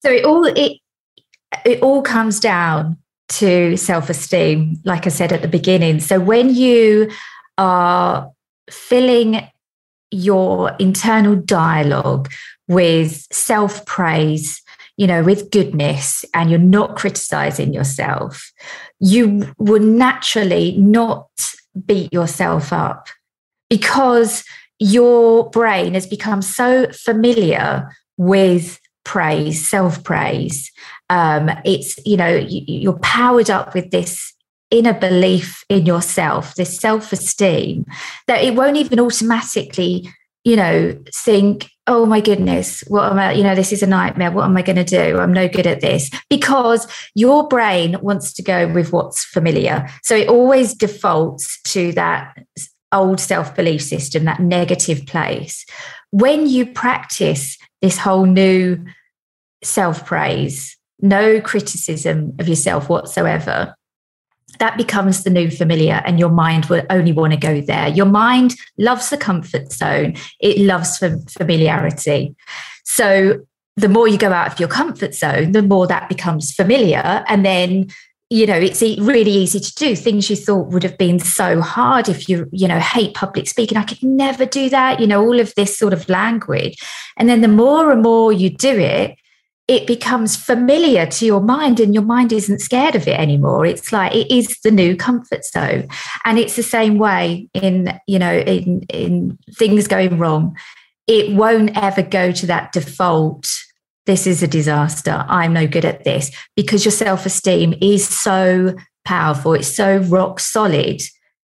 So 0.03 0.11
it 0.11 0.25
all 0.25 0.43
it 0.45 0.81
it 1.65 1.81
all 1.81 2.01
comes 2.01 2.39
down 2.39 2.97
to 3.29 3.77
self 3.77 4.09
esteem, 4.09 4.79
like 4.85 5.05
I 5.05 5.09
said 5.09 5.31
at 5.31 5.41
the 5.41 5.47
beginning. 5.47 5.99
So 5.99 6.19
when 6.19 6.53
you 6.53 7.11
are 7.57 8.31
filling 8.69 9.47
your 10.11 10.71
internal 10.79 11.35
dialogue 11.35 12.29
with 12.67 13.27
self 13.31 13.85
praise, 13.85 14.61
you 14.97 15.07
know, 15.07 15.23
with 15.23 15.51
goodness, 15.51 16.25
and 16.33 16.49
you're 16.49 16.59
not 16.59 16.95
criticizing 16.95 17.73
yourself, 17.73 18.51
you 18.99 19.53
will 19.57 19.81
naturally 19.81 20.77
not 20.77 21.27
beat 21.85 22.11
yourself 22.11 22.73
up 22.73 23.07
because 23.69 24.43
your 24.79 25.49
brain 25.49 25.93
has 25.93 26.07
become 26.07 26.41
so 26.41 26.87
familiar 26.91 27.89
with 28.17 28.79
praise, 29.03 29.67
self 29.67 30.03
praise. 30.03 30.71
Um, 31.09 31.49
it's, 31.65 31.97
you 32.05 32.17
know, 32.17 32.35
you, 32.35 32.91
are 32.91 32.99
powered 32.99 33.49
up 33.49 33.73
with 33.73 33.91
this 33.91 34.33
inner 34.71 34.93
belief 34.93 35.63
in 35.69 35.85
yourself, 35.85 36.55
this 36.55 36.77
self 36.77 37.11
esteem, 37.11 37.85
that 38.27 38.43
it 38.43 38.55
won't 38.55 38.77
even 38.77 38.99
automatically, 38.99 40.09
you 40.43 40.55
know, 40.55 40.97
think, 41.13 41.69
oh 41.87 42.05
my 42.05 42.21
goodness, 42.21 42.83
what 42.87 43.11
am 43.11 43.17
I, 43.17 43.33
you 43.33 43.43
know, 43.43 43.55
this 43.55 43.73
is 43.73 43.81
a 43.81 43.87
nightmare. 43.87 44.31
What 44.31 44.45
am 44.45 44.55
I 44.55 44.61
going 44.61 44.75
to 44.75 44.83
do? 44.83 45.17
I'm 45.17 45.33
no 45.33 45.47
good 45.47 45.65
at 45.65 45.81
this 45.81 46.11
because 46.29 46.87
your 47.15 47.47
brain 47.47 47.97
wants 48.01 48.31
to 48.33 48.43
go 48.43 48.71
with 48.71 48.93
what's 48.93 49.25
familiar. 49.25 49.89
So 50.03 50.15
it 50.15 50.29
always 50.29 50.75
defaults 50.75 51.59
to 51.73 51.91
that 51.93 52.37
old 52.91 53.19
self 53.19 53.55
belief 53.55 53.81
system, 53.81 54.25
that 54.25 54.39
negative 54.39 55.05
place. 55.05 55.65
When 56.11 56.47
you 56.47 56.65
practice 56.67 57.57
this 57.81 57.97
whole 57.97 58.25
new 58.25 58.85
self 59.63 60.05
praise, 60.05 60.77
no 61.01 61.41
criticism 61.41 62.35
of 62.39 62.47
yourself 62.47 62.89
whatsoever, 62.89 63.75
that 64.59 64.77
becomes 64.77 65.23
the 65.23 65.29
new 65.29 65.49
familiar, 65.49 66.01
and 66.05 66.19
your 66.19 66.29
mind 66.29 66.65
will 66.65 66.83
only 66.89 67.11
want 67.11 67.33
to 67.33 67.39
go 67.39 67.61
there. 67.61 67.87
Your 67.87 68.05
mind 68.05 68.55
loves 68.77 69.09
the 69.09 69.17
comfort 69.17 69.71
zone, 69.71 70.15
it 70.39 70.59
loves 70.59 70.97
familiarity. 70.97 72.35
So, 72.83 73.45
the 73.77 73.89
more 73.89 74.07
you 74.07 74.17
go 74.17 74.33
out 74.33 74.51
of 74.51 74.59
your 74.59 74.67
comfort 74.67 75.15
zone, 75.15 75.53
the 75.53 75.61
more 75.61 75.87
that 75.87 76.09
becomes 76.09 76.53
familiar. 76.53 77.23
And 77.27 77.45
then 77.45 77.89
you 78.29 78.45
know 78.45 78.55
it's 78.55 78.81
really 78.81 79.31
easy 79.31 79.59
to 79.59 79.73
do 79.73 79.95
things 79.95 80.29
you 80.29 80.35
thought 80.35 80.67
would 80.67 80.83
have 80.83 80.97
been 80.97 81.19
so 81.19 81.61
hard 81.61 82.07
if 82.07 82.29
you 82.29 82.47
you 82.51 82.67
know 82.67 82.79
hate 82.79 83.15
public 83.15 83.47
speaking 83.47 83.75
i 83.75 83.83
could 83.83 84.03
never 84.03 84.45
do 84.45 84.69
that 84.69 84.99
you 84.99 85.07
know 85.07 85.21
all 85.21 85.39
of 85.39 85.53
this 85.55 85.75
sort 85.75 85.93
of 85.93 86.07
language 86.09 86.77
and 87.17 87.27
then 87.27 87.41
the 87.41 87.47
more 87.47 87.91
and 87.91 88.03
more 88.03 88.31
you 88.31 88.49
do 88.49 88.77
it 88.77 89.17
it 89.69 89.85
becomes 89.85 90.35
familiar 90.35 91.05
to 91.05 91.25
your 91.25 91.41
mind 91.41 91.79
and 91.79 91.93
your 91.93 92.03
mind 92.03 92.33
isn't 92.33 92.59
scared 92.59 92.95
of 92.95 93.07
it 93.07 93.19
anymore 93.19 93.65
it's 93.65 93.93
like 93.93 94.13
it 94.13 94.29
is 94.31 94.59
the 94.63 94.71
new 94.71 94.95
comfort 94.95 95.45
zone 95.45 95.87
and 96.25 96.37
it's 96.39 96.55
the 96.55 96.63
same 96.63 96.97
way 96.97 97.47
in 97.53 97.97
you 98.07 98.19
know 98.19 98.39
in 98.39 98.81
in 98.89 99.37
things 99.55 99.87
going 99.87 100.17
wrong 100.17 100.57
it 101.07 101.35
won't 101.35 101.75
ever 101.77 102.01
go 102.01 102.31
to 102.31 102.45
that 102.45 102.71
default 102.71 103.47
this 104.09 104.25
is 104.25 104.41
a 104.41 104.47
disaster. 104.47 105.23
I'm 105.27 105.53
no 105.53 105.67
good 105.67 105.85
at 105.85 106.03
this 106.03 106.31
because 106.55 106.83
your 106.83 106.91
self 106.91 107.27
esteem 107.27 107.75
is 107.79 108.07
so 108.07 108.75
powerful. 109.05 109.53
It's 109.53 109.67
so 109.67 109.97
rock 109.99 110.39
solid 110.39 111.03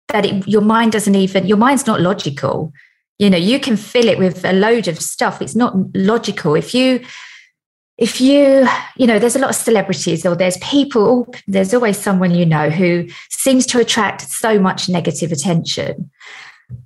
that 0.10 0.26
it, 0.26 0.46
your 0.46 0.62
mind 0.62 0.92
doesn't 0.92 1.16
even, 1.16 1.48
your 1.48 1.56
mind's 1.56 1.88
not 1.88 2.02
logical. 2.02 2.74
You 3.18 3.30
know, 3.30 3.38
you 3.38 3.62
can 3.62 3.78
fill 3.78 4.10
it 4.10 4.20
with 4.20 4.44
a 4.44 4.52
load 4.52 4.90
of 4.90 5.00
stuff. 5.00 5.42
It's 5.42 5.56
not 5.56 5.74
logical. 5.96 6.54
If 6.54 6.74
you, 6.74 7.00
if 8.00 8.22
you, 8.22 8.68
you 8.96 9.06
know, 9.06 9.20
there's 9.20 9.36
a 9.36 9.40
lot 9.40 9.50
of 9.50 9.56
celebrities 9.56 10.26
or 10.26 10.36
there's 10.36 10.58
people, 10.58 11.28
oh, 11.28 11.34
there's 11.48 11.74
always 11.74 11.98
someone 11.98 12.32
you 12.32 12.46
know 12.46 12.70
who 12.70 13.08
seems 13.30 13.66
to 13.68 13.80
attract 13.80 14.22
so 14.22 14.58
much 14.60 14.88
negative 14.88 15.32
attention 15.32 16.10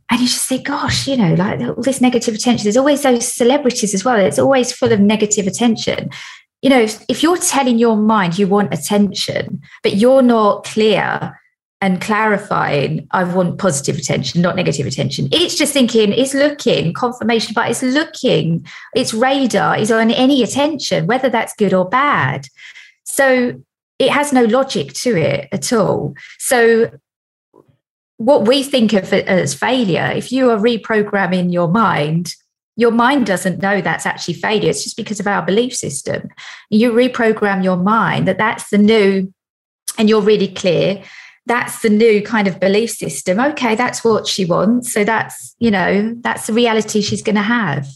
and 0.09 0.21
you 0.21 0.27
just 0.27 0.47
think, 0.47 0.67
gosh, 0.67 1.07
you 1.07 1.17
know, 1.17 1.33
like 1.33 1.59
all 1.59 1.81
this 1.81 2.01
negative 2.01 2.35
attention. 2.35 2.63
There's 2.63 2.77
always 2.77 3.01
those 3.01 3.27
celebrities 3.27 3.93
as 3.93 4.05
well. 4.05 4.19
It's 4.19 4.39
always 4.39 4.71
full 4.71 4.91
of 4.91 4.99
negative 4.99 5.47
attention. 5.47 6.09
You 6.61 6.69
know, 6.69 6.81
if, 6.81 7.03
if 7.09 7.23
you're 7.23 7.37
telling 7.37 7.77
your 7.77 7.97
mind 7.97 8.37
you 8.37 8.47
want 8.47 8.73
attention, 8.73 9.61
but 9.81 9.95
you're 9.95 10.21
not 10.21 10.65
clear 10.65 11.39
and 11.83 11.99
clarifying, 11.99 13.05
I 13.11 13.25
want 13.25 13.57
positive 13.57 13.97
attention, 13.97 14.41
not 14.41 14.55
negative 14.55 14.87
attention. 14.87 15.27
It's 15.33 15.57
just 15.57 15.73
thinking, 15.73 16.13
it's 16.13 16.33
looking, 16.33 16.93
confirmation, 16.93 17.51
but 17.53 17.69
it's 17.69 17.83
looking, 17.83 18.65
its 18.95 19.13
radar 19.13 19.77
is 19.77 19.91
on 19.91 20.09
any 20.09 20.41
attention, 20.43 21.07
whether 21.07 21.29
that's 21.29 21.53
good 21.55 21.73
or 21.73 21.83
bad. 21.83 22.47
So 23.03 23.61
it 23.99 24.11
has 24.11 24.31
no 24.31 24.45
logic 24.45 24.93
to 24.93 25.17
it 25.17 25.49
at 25.51 25.73
all. 25.73 26.15
So 26.39 26.89
what 28.15 28.47
we 28.47 28.63
think 28.63 28.93
of 28.93 29.11
as 29.11 29.53
failure, 29.53 30.09
if 30.15 30.31
you 30.31 30.51
are 30.51 30.57
reprogramming 30.57 31.51
your 31.51 31.67
mind, 31.67 32.33
your 32.77 32.91
mind 32.91 33.25
doesn't 33.25 33.61
know 33.61 33.81
that's 33.81 34.05
actually 34.05 34.35
failure. 34.35 34.69
It's 34.69 34.85
just 34.85 34.95
because 34.95 35.19
of 35.19 35.27
our 35.27 35.45
belief 35.45 35.75
system. 35.75 36.29
You 36.69 36.93
reprogram 36.93 37.61
your 37.61 37.75
mind 37.75 38.25
that 38.29 38.37
that's 38.37 38.69
the 38.69 38.77
new, 38.77 39.33
and 39.97 40.07
you're 40.07 40.21
really 40.21 40.47
clear, 40.47 41.03
that's 41.45 41.81
the 41.81 41.89
new 41.89 42.21
kind 42.21 42.47
of 42.47 42.59
belief 42.59 42.91
system. 42.91 43.39
Okay, 43.39 43.75
that's 43.75 44.03
what 44.03 44.27
she 44.27 44.45
wants. 44.45 44.93
So 44.93 45.03
that's, 45.03 45.55
you 45.59 45.71
know, 45.71 46.15
that's 46.21 46.47
the 46.47 46.53
reality 46.53 47.01
she's 47.01 47.21
going 47.21 47.35
to 47.35 47.41
have. 47.41 47.87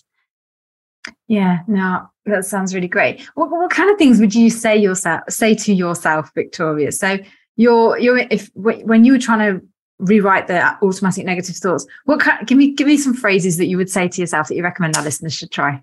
Yeah, 1.27 1.59
no, 1.67 2.09
that 2.25 2.45
sounds 2.45 2.75
really 2.75 2.87
great. 2.87 3.21
What, 3.35 3.49
what 3.49 3.71
kind 3.71 3.89
of 3.89 3.97
things 3.97 4.19
would 4.19 4.35
you 4.35 4.49
say 4.49 4.77
yourself 4.77 5.21
say 5.29 5.55
to 5.55 5.73
yourself, 5.73 6.31
Victoria? 6.35 6.91
So 6.91 7.17
you're 7.57 7.97
you're 7.97 8.19
if 8.19 8.49
when 8.53 9.03
you 9.03 9.13
were 9.13 9.19
trying 9.19 9.39
to 9.39 9.65
rewrite 9.99 10.47
the 10.47 10.63
automatic 10.83 11.25
negative 11.25 11.55
thoughts 11.55 11.87
what 12.05 12.19
kind, 12.19 12.45
give 12.47 12.55
me 12.57 12.71
give 12.71 12.85
me 12.85 12.97
some 12.97 13.15
phrases 13.15 13.57
that 13.57 13.65
you 13.65 13.77
would 13.77 13.89
say 13.89 14.07
to 14.07 14.21
yourself 14.21 14.47
that 14.47 14.55
you 14.55 14.63
recommend 14.63 14.95
our 14.95 15.03
listeners 15.03 15.33
should 15.33 15.51
try 15.51 15.81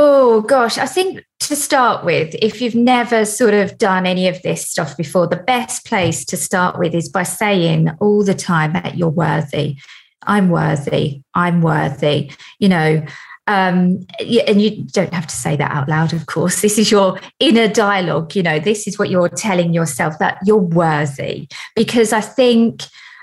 oh 0.00 0.40
gosh 0.42 0.78
i 0.78 0.86
think 0.86 1.24
to 1.40 1.56
start 1.56 2.04
with 2.04 2.34
if 2.40 2.62
you've 2.62 2.74
never 2.74 3.24
sort 3.24 3.52
of 3.52 3.76
done 3.78 4.06
any 4.06 4.28
of 4.28 4.40
this 4.42 4.66
stuff 4.66 4.96
before 4.96 5.26
the 5.26 5.36
best 5.36 5.84
place 5.84 6.24
to 6.24 6.36
start 6.36 6.78
with 6.78 6.94
is 6.94 7.08
by 7.08 7.24
saying 7.24 7.90
all 8.00 8.24
the 8.24 8.34
time 8.34 8.72
that 8.72 8.96
you're 8.96 9.08
worthy 9.08 9.76
i'm 10.22 10.48
worthy 10.50 11.20
i'm 11.34 11.60
worthy 11.60 12.30
you 12.60 12.68
know 12.68 13.04
um, 13.48 14.06
and 14.20 14.60
you 14.60 14.84
don't 14.84 15.14
have 15.14 15.26
to 15.26 15.34
say 15.34 15.56
that 15.56 15.70
out 15.70 15.88
loud, 15.88 16.12
of 16.12 16.26
course. 16.26 16.60
This 16.68 16.76
is 16.76 16.90
your 16.90 17.18
inner 17.40 17.66
dialogue. 17.66 18.36
You 18.36 18.42
know, 18.42 18.58
this 18.58 18.86
is 18.86 18.98
what 18.98 19.08
you're 19.08 19.30
telling 19.30 19.72
yourself 19.72 20.18
that 20.18 20.36
you're 20.44 20.58
worthy. 20.58 21.48
Because 21.74 22.12
I 22.12 22.20
think 22.20 22.82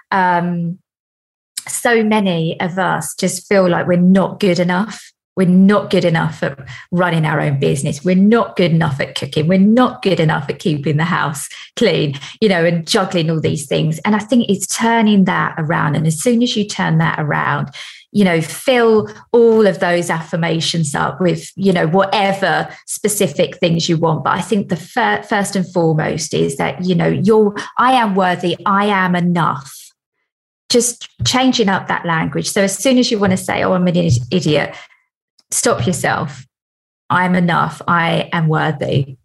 um, 0.09 0.79
so 1.67 2.03
many 2.03 2.59
of 2.59 2.79
us 2.79 3.13
just 3.13 3.47
feel 3.47 3.69
like 3.69 3.85
we're 3.85 3.97
not 3.97 4.39
good 4.39 4.57
enough 4.57 5.11
We're 5.35 5.47
not 5.47 5.89
good 5.89 6.05
enough 6.05 6.41
at 6.43 6.57
running 6.91 7.25
our 7.25 7.41
own 7.41 7.59
business. 7.59 8.03
We're 8.03 8.15
not 8.15 8.55
good 8.55 8.71
enough 8.71 8.99
at 8.99 9.15
cooking. 9.15 9.47
We're 9.47 9.59
not 9.59 10.01
good 10.01 10.19
enough 10.19 10.49
at 10.49 10.59
keeping 10.59 10.97
the 10.97 11.03
house 11.03 11.49
clean, 11.75 12.17
you 12.41 12.49
know, 12.49 12.63
and 12.63 12.87
juggling 12.87 13.29
all 13.29 13.41
these 13.41 13.67
things. 13.67 13.99
And 13.99 14.15
I 14.15 14.19
think 14.19 14.49
it's 14.49 14.67
turning 14.67 15.25
that 15.25 15.55
around. 15.57 15.95
And 15.95 16.07
as 16.07 16.21
soon 16.21 16.41
as 16.41 16.55
you 16.55 16.65
turn 16.65 16.99
that 16.99 17.19
around, 17.19 17.69
you 18.11 18.23
know, 18.23 18.39
fill 18.39 19.09
all 19.33 19.67
of 19.67 19.79
those 19.79 20.09
affirmations 20.09 20.95
up 20.95 21.19
with, 21.19 21.51
you 21.57 21.73
know, 21.73 21.85
whatever 21.85 22.69
specific 22.85 23.57
things 23.57 23.89
you 23.89 23.97
want. 23.97 24.23
But 24.23 24.37
I 24.37 24.41
think 24.41 24.69
the 24.69 24.77
fir- 24.77 25.23
first 25.23 25.57
and 25.57 25.69
foremost 25.73 26.33
is 26.33 26.55
that, 26.55 26.85
you 26.85 26.95
know, 26.95 27.07
you're, 27.07 27.53
I 27.77 27.91
am 27.91 28.15
worthy, 28.15 28.55
I 28.65 28.85
am 28.85 29.15
enough 29.17 29.91
just 30.69 31.09
changing 31.25 31.69
up 31.69 31.87
that 31.87 32.05
language. 32.05 32.49
So 32.49 32.61
as 32.61 32.77
soon 32.77 32.97
as 32.97 33.11
you 33.11 33.19
want 33.19 33.31
to 33.31 33.37
say, 33.37 33.63
oh, 33.63 33.73
I'm 33.73 33.87
an 33.87 33.95
idiot, 34.31 34.75
stop 35.51 35.85
yourself. 35.85 36.45
I'm 37.09 37.35
enough. 37.35 37.81
I 37.87 38.29
am 38.33 38.47
worthy. 38.47 39.17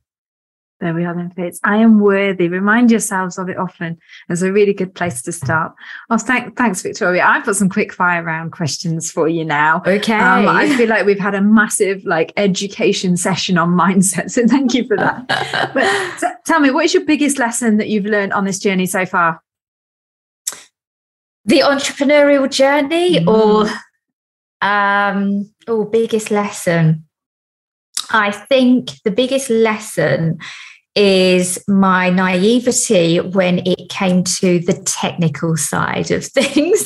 There 0.80 0.94
we 0.94 1.04
are 1.04 1.14
then, 1.14 1.30
Fitz. 1.30 1.60
I 1.62 1.76
am 1.76 2.00
worthy. 2.00 2.48
Remind 2.48 2.90
yourselves 2.90 3.36
of 3.36 3.50
it 3.50 3.58
often. 3.58 3.98
It's 4.30 4.40
a 4.40 4.50
really 4.50 4.72
good 4.72 4.94
place 4.94 5.20
to 5.22 5.32
start. 5.32 5.74
Oh, 6.08 6.16
thank, 6.16 6.56
thanks, 6.56 6.80
Victoria. 6.80 7.22
I've 7.22 7.44
got 7.44 7.56
some 7.56 7.68
quick 7.68 7.92
fire 7.92 8.22
round 8.22 8.52
questions 8.52 9.12
for 9.12 9.28
you 9.28 9.44
now. 9.44 9.82
Okay. 9.86 10.14
Um, 10.14 10.48
I 10.48 10.74
feel 10.76 10.88
like 10.88 11.04
we've 11.04 11.18
had 11.18 11.34
a 11.34 11.42
massive 11.42 12.02
like 12.06 12.32
education 12.38 13.18
session 13.18 13.58
on 13.58 13.70
mindset. 13.70 14.30
So 14.30 14.46
thank 14.46 14.72
you 14.72 14.86
for 14.86 14.96
that. 14.96 15.26
but 15.74 16.18
so, 16.18 16.28
tell 16.46 16.60
me, 16.60 16.70
what 16.70 16.86
is 16.86 16.94
your 16.94 17.04
biggest 17.04 17.38
lesson 17.38 17.76
that 17.76 17.90
you've 17.90 18.06
learned 18.06 18.32
on 18.32 18.46
this 18.46 18.58
journey 18.58 18.86
so 18.86 19.04
far? 19.04 19.42
The 21.44 21.60
entrepreneurial 21.60 22.50
journey 22.50 23.16
mm. 23.16 23.26
or 23.26 23.68
um, 24.66 25.52
oh, 25.70 25.84
biggest 25.84 26.30
lesson. 26.30 27.04
I 28.10 28.32
think 28.32 29.00
the 29.04 29.10
biggest 29.10 29.48
lesson 29.48 30.38
is 30.96 31.62
my 31.68 32.10
naivety 32.10 33.20
when 33.20 33.60
it 33.64 33.88
came 33.88 34.24
to 34.24 34.58
the 34.58 34.72
technical 34.84 35.56
side 35.56 36.10
of 36.10 36.24
things. 36.38 36.84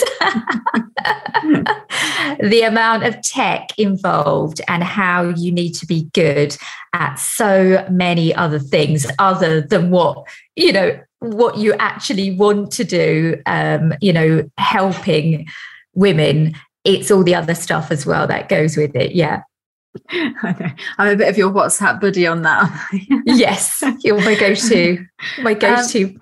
the 2.40 2.62
amount 2.66 3.04
of 3.04 3.20
tech 3.22 3.68
involved 3.78 4.60
and 4.68 4.84
how 4.84 5.30
you 5.30 5.50
need 5.50 5.72
to 5.72 5.86
be 5.86 6.10
good 6.12 6.54
at 6.92 7.14
so 7.14 7.86
many 7.90 8.34
other 8.34 8.58
things 8.58 9.06
other 9.18 9.62
than 9.62 9.90
what, 9.90 10.26
you 10.56 10.72
know, 10.72 11.00
what 11.20 11.56
you 11.56 11.72
actually 11.74 12.36
want 12.36 12.70
to 12.70 12.84
do, 12.84 13.40
um, 13.46 13.94
you 14.02 14.12
know, 14.12 14.48
helping 14.58 15.46
women 15.94 16.54
it's 16.84 17.10
all 17.10 17.24
the 17.24 17.34
other 17.34 17.54
stuff 17.54 17.90
as 17.90 18.06
well 18.06 18.26
that 18.26 18.48
goes 18.48 18.76
with 18.76 18.94
it. 18.94 19.12
Yeah. 19.12 19.42
I'm 20.10 21.08
a 21.08 21.16
bit 21.16 21.28
of 21.28 21.38
your 21.38 21.50
WhatsApp 21.50 22.00
buddy 22.00 22.26
on 22.26 22.42
that. 22.42 22.88
yes, 23.26 23.82
you're 24.00 24.20
my 24.20 24.34
go-to, 24.34 25.04
my 25.42 25.54
go-to 25.54 26.04
um, 26.04 26.20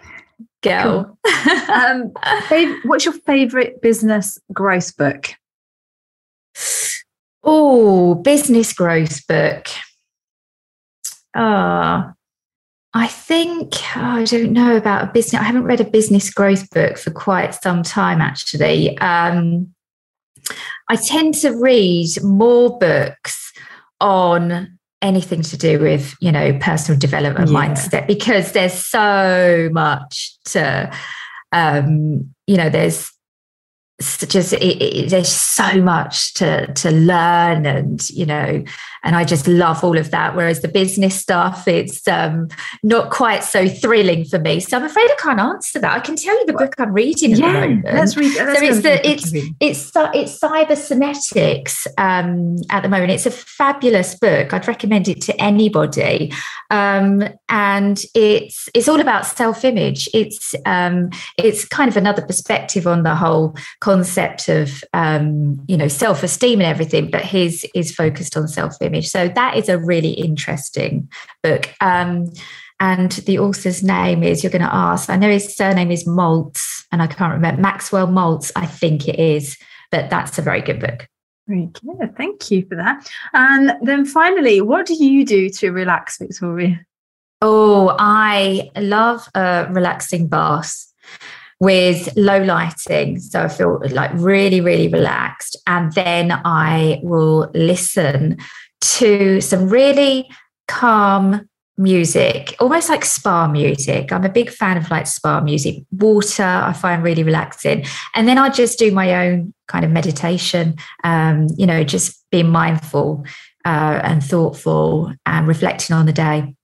girl. 0.62 1.18
Cool. 1.25 1.70
um, 1.70 2.12
what's 2.85 3.05
your 3.05 3.14
favorite 3.14 3.81
business 3.81 4.38
growth 4.53 4.96
book? 4.96 5.31
Oh, 7.42 8.14
business 8.16 8.72
growth 8.72 9.27
book. 9.27 9.66
Ah, 11.35 12.11
uh, 12.11 12.12
I 12.94 13.07
think 13.07 13.72
oh, 13.96 14.01
I 14.01 14.25
don't 14.25 14.53
know 14.53 14.77
about 14.77 15.05
a 15.05 15.12
business. 15.12 15.40
I 15.40 15.44
haven't 15.44 15.64
read 15.64 15.81
a 15.81 15.85
business 15.85 16.31
growth 16.31 16.68
book 16.70 16.98
for 16.98 17.11
quite 17.11 17.55
some 17.55 17.83
time, 17.83 18.20
actually. 18.20 18.98
Um, 18.98 19.75
I 20.88 20.96
tend 20.96 21.35
to 21.37 21.50
read 21.50 22.09
more 22.22 22.78
books 22.78 23.52
on 24.00 24.78
anything 25.00 25.42
to 25.42 25.57
do 25.57 25.78
with, 25.78 26.14
you 26.20 26.33
know, 26.33 26.59
personal 26.59 26.98
development 26.98 27.50
yeah. 27.50 27.57
mindset 27.57 28.07
because 28.07 28.52
there's 28.52 28.74
so 28.74 29.68
much 29.72 30.37
to, 30.44 30.90
um, 31.52 32.35
you 32.46 32.57
know, 32.57 32.70
there's 32.70 33.12
just 34.00 34.52
it, 34.55 34.62
it, 34.62 35.11
there's 35.11 35.28
so 35.28 35.81
much 35.81 36.35
to 36.35 36.72
to 36.74 36.90
learn 36.90 37.66
and 37.66 38.09
you 38.11 38.26
know 38.26 38.64
and 39.05 39.16
i 39.16 39.24
just 39.24 39.46
love 39.46 39.85
all 39.85 39.98
of 39.98 40.11
that. 40.11 40.35
Whereas 40.35 40.61
the 40.61 40.68
business 40.68 41.14
stuff 41.14 41.68
it's 41.68 42.07
um 42.09 42.48
not 42.83 43.11
quite 43.11 43.44
so 43.44 43.68
thrilling 43.68 44.24
for 44.24 44.38
me. 44.38 44.61
So 44.61 44.76
i'm 44.76 44.85
afraid 44.85 45.11
i 45.11 45.16
can't 45.18 45.40
answer 45.40 45.78
that. 45.78 45.92
I 45.92 46.00
can 46.00 46.16
tell 46.16 46.38
you 46.38 46.46
the 46.46 46.52
book 46.52 46.74
i'm 46.78 46.92
reading 46.92 47.37
yeah 47.37 47.81
let's 47.85 48.16
read 48.16 48.33
so 48.33 48.44
it's 48.48 48.83
the 48.83 49.09
it's 49.09 49.33
it's 49.61 49.92
it's 50.14 50.38
Psycho-Cybernetics 50.38 51.87
um 51.98 52.57
at 52.70 52.83
the 52.83 52.88
moment. 52.88 53.11
It's 53.11 53.26
a 53.26 53.31
fabulous 53.31 54.14
book. 54.14 54.52
I'd 54.52 54.68
recommend 54.68 55.09
it 55.09 55.20
to 55.22 55.40
anybody. 55.40 56.33
Um 56.70 57.22
and 57.48 58.02
it's 58.14 58.68
it's 58.74 58.88
all 58.88 59.00
about 59.00 59.26
self-image. 59.26 60.09
It's 60.14 60.55
um 60.66 61.11
it's 61.38 61.64
kind 61.66 61.88
of 61.88 61.96
another 61.96 62.22
perspective 62.22 62.87
on 62.87 63.02
the 63.02 63.14
whole 63.14 63.55
concept 63.83 64.49
of 64.49 64.85
um, 64.92 65.61
you 65.66 65.77
know 65.77 65.88
self-esteem 65.88 66.61
and 66.61 66.71
everything 66.71 67.11
but 67.11 67.23
his 67.23 67.66
is 67.75 67.92
focused 67.92 68.37
on 68.37 68.47
self-image. 68.47 69.09
So 69.09 69.29
that 69.29 69.57
is 69.57 69.68
a 69.68 69.77
really 69.77 70.12
interesting 70.12 71.11
book. 71.42 71.68
Um, 71.81 72.33
and 72.79 73.12
the 73.27 73.40
author's 73.40 73.83
name 73.83 74.23
is 74.23 74.42
you're 74.42 74.51
going 74.51 74.62
to 74.62 74.75
ask 74.75 75.09
i 75.09 75.16
know 75.16 75.31
his 75.31 75.55
surname 75.55 75.92
is 75.92 76.05
maltz 76.05 76.85
and 76.90 77.01
i 77.01 77.07
can't 77.07 77.33
remember 77.33 77.61
maxwell 77.61 78.09
maltz 78.09 78.51
i 78.57 78.66
think 78.66 79.07
it 79.07 79.21
is 79.21 79.57
but 79.92 80.11
that's 80.11 80.38
a 80.38 80.42
very 80.42 80.62
good 80.62 80.81
book. 80.81 81.07
Very 81.47 81.66
good. 81.66 82.16
Thank 82.16 82.51
you 82.51 82.64
for 82.66 82.77
that. 82.77 83.07
And 83.35 83.75
then 83.83 84.07
finally 84.07 84.61
what 84.61 84.87
do 84.87 84.95
you 84.95 85.25
do 85.25 85.51
to 85.51 85.71
relax 85.71 86.18
victoria? 86.18 86.85
Oh 87.40 87.95
i 87.99 88.71
love 88.77 89.29
a 89.35 89.68
relaxing 89.71 90.29
bath 90.29 90.87
with 91.62 92.09
low 92.16 92.42
lighting. 92.42 93.20
So 93.20 93.44
I 93.44 93.46
feel 93.46 93.81
like 93.90 94.11
really, 94.14 94.61
really 94.61 94.88
relaxed. 94.88 95.57
And 95.68 95.92
then 95.92 96.33
I 96.44 96.98
will 97.05 97.53
listen 97.55 98.38
to 98.81 99.40
some 99.40 99.68
really 99.68 100.29
calm 100.66 101.48
music, 101.79 102.57
almost 102.59 102.88
like 102.88 103.05
spa 103.05 103.46
music. 103.46 104.11
I'm 104.12 104.25
a 104.25 104.29
big 104.29 104.51
fan 104.51 104.77
of 104.77 104.90
like 104.90 105.07
spa 105.07 105.40
music. 105.40 105.85
Water, 105.92 106.42
I 106.42 106.72
find 106.72 107.01
really 107.01 107.22
relaxing. 107.22 107.85
And 108.16 108.27
then 108.27 108.38
I 108.38 108.48
just 108.48 108.77
do 108.77 108.90
my 108.90 109.29
own 109.29 109.55
kind 109.68 109.85
of 109.85 109.92
meditation, 109.92 110.75
um, 111.05 111.46
you 111.57 111.66
know, 111.66 111.85
just 111.85 112.29
being 112.33 112.48
mindful 112.48 113.25
uh, 113.64 114.01
and 114.03 114.20
thoughtful 114.20 115.14
and 115.27 115.46
reflecting 115.46 115.94
on 115.94 116.07
the 116.07 116.12
day. 116.12 116.57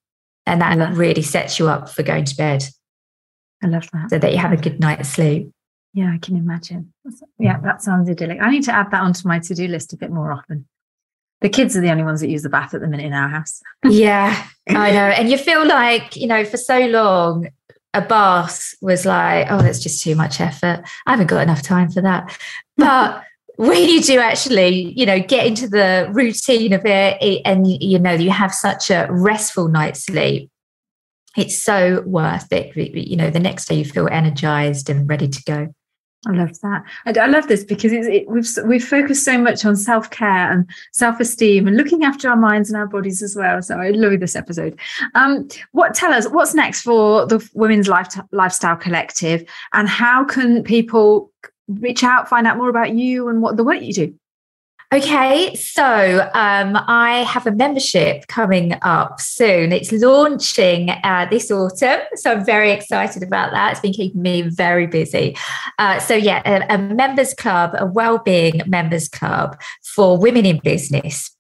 And 0.45 0.61
that 0.61 0.97
really 0.97 1.23
sets 1.23 1.61
you 1.61 1.69
up 1.69 1.89
for 1.89 2.03
going 2.03 2.25
to 2.25 2.35
bed. 2.35 2.65
I 3.63 3.67
love 3.67 3.89
that. 3.93 4.11
So 4.11 4.19
that 4.19 4.33
you 4.33 4.39
have 4.39 4.53
a 4.53 4.57
good 4.57 4.81
night's 4.81 5.09
sleep. 5.09 5.51
Yeah, 5.95 6.13
I 6.15 6.19
can 6.19 6.37
imagine. 6.37 6.93
Yeah, 7.39 7.59
that 7.61 7.83
sounds 7.83 8.09
idyllic. 8.09 8.41
I 8.41 8.51
need 8.51 8.65
to 8.65 8.73
add 8.73 8.91
that 8.91 9.03
onto 9.03 9.27
my 9.27 9.39
to 9.41 9.55
do 9.55 9.67
list 9.67 9.93
a 9.93 9.97
bit 9.97 10.11
more 10.11 10.33
often. 10.33 10.67
The 11.41 11.49
kids 11.49 11.77
are 11.77 11.81
the 11.81 11.91
only 11.91 12.03
ones 12.03 12.21
that 12.21 12.29
use 12.29 12.43
the 12.43 12.49
bath 12.49 12.75
at 12.75 12.81
the 12.81 12.89
minute 12.89 13.07
in 13.07 13.13
our 13.13 13.29
house. 13.29 13.63
yeah, 13.85 14.47
I 14.69 14.91
know. 14.91 15.07
And 15.07 15.31
you 15.31 15.39
feel 15.39 15.67
like, 15.67 16.17
you 16.17 16.27
know, 16.27 16.45
for 16.45 16.57
so 16.57 16.87
long, 16.87 17.49
a 17.95 18.01
bath 18.01 18.75
was 18.81 19.07
like, 19.07 19.47
oh, 19.51 19.63
that's 19.63 19.81
just 19.81 20.03
too 20.03 20.15
much 20.15 20.41
effort. 20.41 20.83
I 21.07 21.11
haven't 21.11 21.29
got 21.29 21.43
enough 21.43 21.63
time 21.63 21.91
for 21.91 22.01
that. 22.03 22.39
But 22.77 23.25
when 23.57 23.89
you 23.89 24.01
do 24.01 24.21
actually, 24.21 24.93
you 24.97 25.05
know, 25.05 25.19
get 25.19 25.45
into 25.49 25.67
the 25.67 26.09
routine 26.13 26.73
of 26.73 26.87
it 26.87 27.43
and, 27.45 27.67
you 27.67 27.99
know, 27.99 28.13
you 28.13 28.31
have 28.31 28.55
such 28.55 28.89
a 28.89 29.09
restful 29.11 29.67
night's 29.67 30.07
sleep, 30.07 30.49
it's 31.39 31.63
so 31.63 32.03
worth 32.03 32.53
it. 32.53 32.77
You 32.77 33.17
know, 33.17 33.31
the 33.31 33.41
next 33.41 33.67
day 33.67 33.77
you 33.77 33.85
feel 33.85 34.09
energized 34.09 34.91
and 34.91 35.09
ready 35.09 35.29
to 35.29 35.43
go. 35.45 35.75
I 36.27 36.33
love 36.33 36.61
that. 36.63 36.83
I, 37.07 37.13
I 37.13 37.27
love 37.27 37.47
this 37.47 37.63
because 37.63 37.93
it, 37.93 38.29
we've 38.29 38.49
we've 38.65 38.85
focused 38.85 39.25
so 39.25 39.39
much 39.39 39.65
on 39.65 39.77
self 39.77 40.11
care 40.11 40.51
and 40.51 40.69
self 40.93 41.21
esteem 41.21 41.69
and 41.69 41.77
looking 41.77 42.03
after 42.03 42.29
our 42.29 42.37
minds 42.37 42.71
and 42.71 42.77
our 42.77 42.89
bodies 42.89 43.23
as 43.23 43.37
well. 43.37 43.63
So 43.63 43.79
I 43.79 43.91
love 43.91 44.19
this 44.19 44.35
episode. 44.35 44.79
Um, 45.15 45.49
what 45.71 45.95
tell 45.95 46.13
us 46.13 46.29
what's 46.29 46.55
next 46.55 46.83
for 46.83 47.25
the 47.25 47.49
Women's 47.55 47.87
Life, 47.87 48.19
Lifestyle 48.33 48.77
Collective, 48.77 49.49
and 49.73 49.89
how 49.89 50.25
can 50.25 50.65
people 50.65 51.31
reach 51.69 52.03
out, 52.03 52.29
find 52.29 52.49
out 52.49 52.57
more 52.57 52.69
about 52.69 52.95
you 52.95 53.29
and 53.29 53.41
what 53.41 53.57
the 53.57 53.65
work 53.65 53.81
you 53.81 53.93
do? 53.93 54.15
Okay, 54.91 55.55
so 55.55 56.31
um, 56.33 56.75
I 56.89 57.23
have 57.29 57.47
a 57.47 57.53
membership 57.53 58.27
coming 58.27 58.73
up 58.81 59.21
soon. 59.21 59.71
It's 59.71 59.93
launching 59.93 60.89
uh, 60.89 61.27
this 61.31 61.51
autumn, 61.51 62.01
so 62.15 62.33
I'm 62.33 62.45
very 62.45 62.71
excited 62.71 63.23
about 63.23 63.51
that. 63.51 63.73
It's 63.73 63.81
been 63.81 63.93
keeping 63.93 64.23
me 64.23 64.41
very 64.41 64.87
busy. 64.87 65.37
Uh, 65.79 65.99
so 65.99 66.15
yeah, 66.15 66.41
a, 66.47 66.77
a 66.77 66.79
members 66.79 67.35
club, 67.35 67.73
a 67.77 67.85
well-being 67.85 68.63
members 68.65 69.11
club 69.11 69.61
for 69.95 70.17
women 70.17 70.47
in 70.47 70.59
business. 70.65 71.37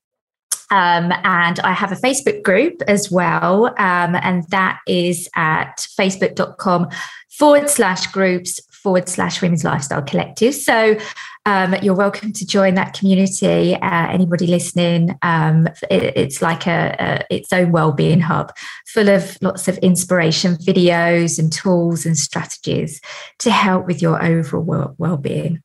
Um, 0.70 1.10
and 1.24 1.58
I 1.60 1.72
have 1.72 1.90
a 1.90 1.96
Facebook 1.96 2.42
group 2.42 2.82
as 2.86 3.10
well, 3.10 3.68
um, 3.78 4.14
and 4.14 4.44
that 4.50 4.80
is 4.86 5.26
at 5.36 5.86
facebook.com 5.98 6.88
forward 7.30 7.70
slash 7.70 8.08
groups 8.08 8.60
forward 8.88 9.06
slash 9.06 9.42
women's 9.42 9.64
lifestyle 9.64 10.00
collective. 10.00 10.54
So 10.54 10.96
um, 11.44 11.74
you're 11.82 11.94
welcome 11.94 12.32
to 12.32 12.46
join 12.46 12.72
that 12.76 12.94
community. 12.94 13.74
Uh, 13.74 14.08
anybody 14.08 14.46
listening, 14.46 15.14
um, 15.20 15.66
it, 15.90 16.16
it's 16.16 16.40
like 16.40 16.66
a, 16.66 16.96
a, 16.98 17.34
its 17.34 17.52
own 17.52 17.70
well-being 17.70 18.20
hub, 18.20 18.50
full 18.86 19.10
of 19.10 19.36
lots 19.42 19.68
of 19.68 19.76
inspiration, 19.78 20.54
videos, 20.54 21.38
and 21.38 21.52
tools 21.52 22.06
and 22.06 22.16
strategies 22.16 23.02
to 23.40 23.50
help 23.50 23.86
with 23.86 24.00
your 24.00 24.24
overall 24.24 24.94
well-being. 24.96 25.62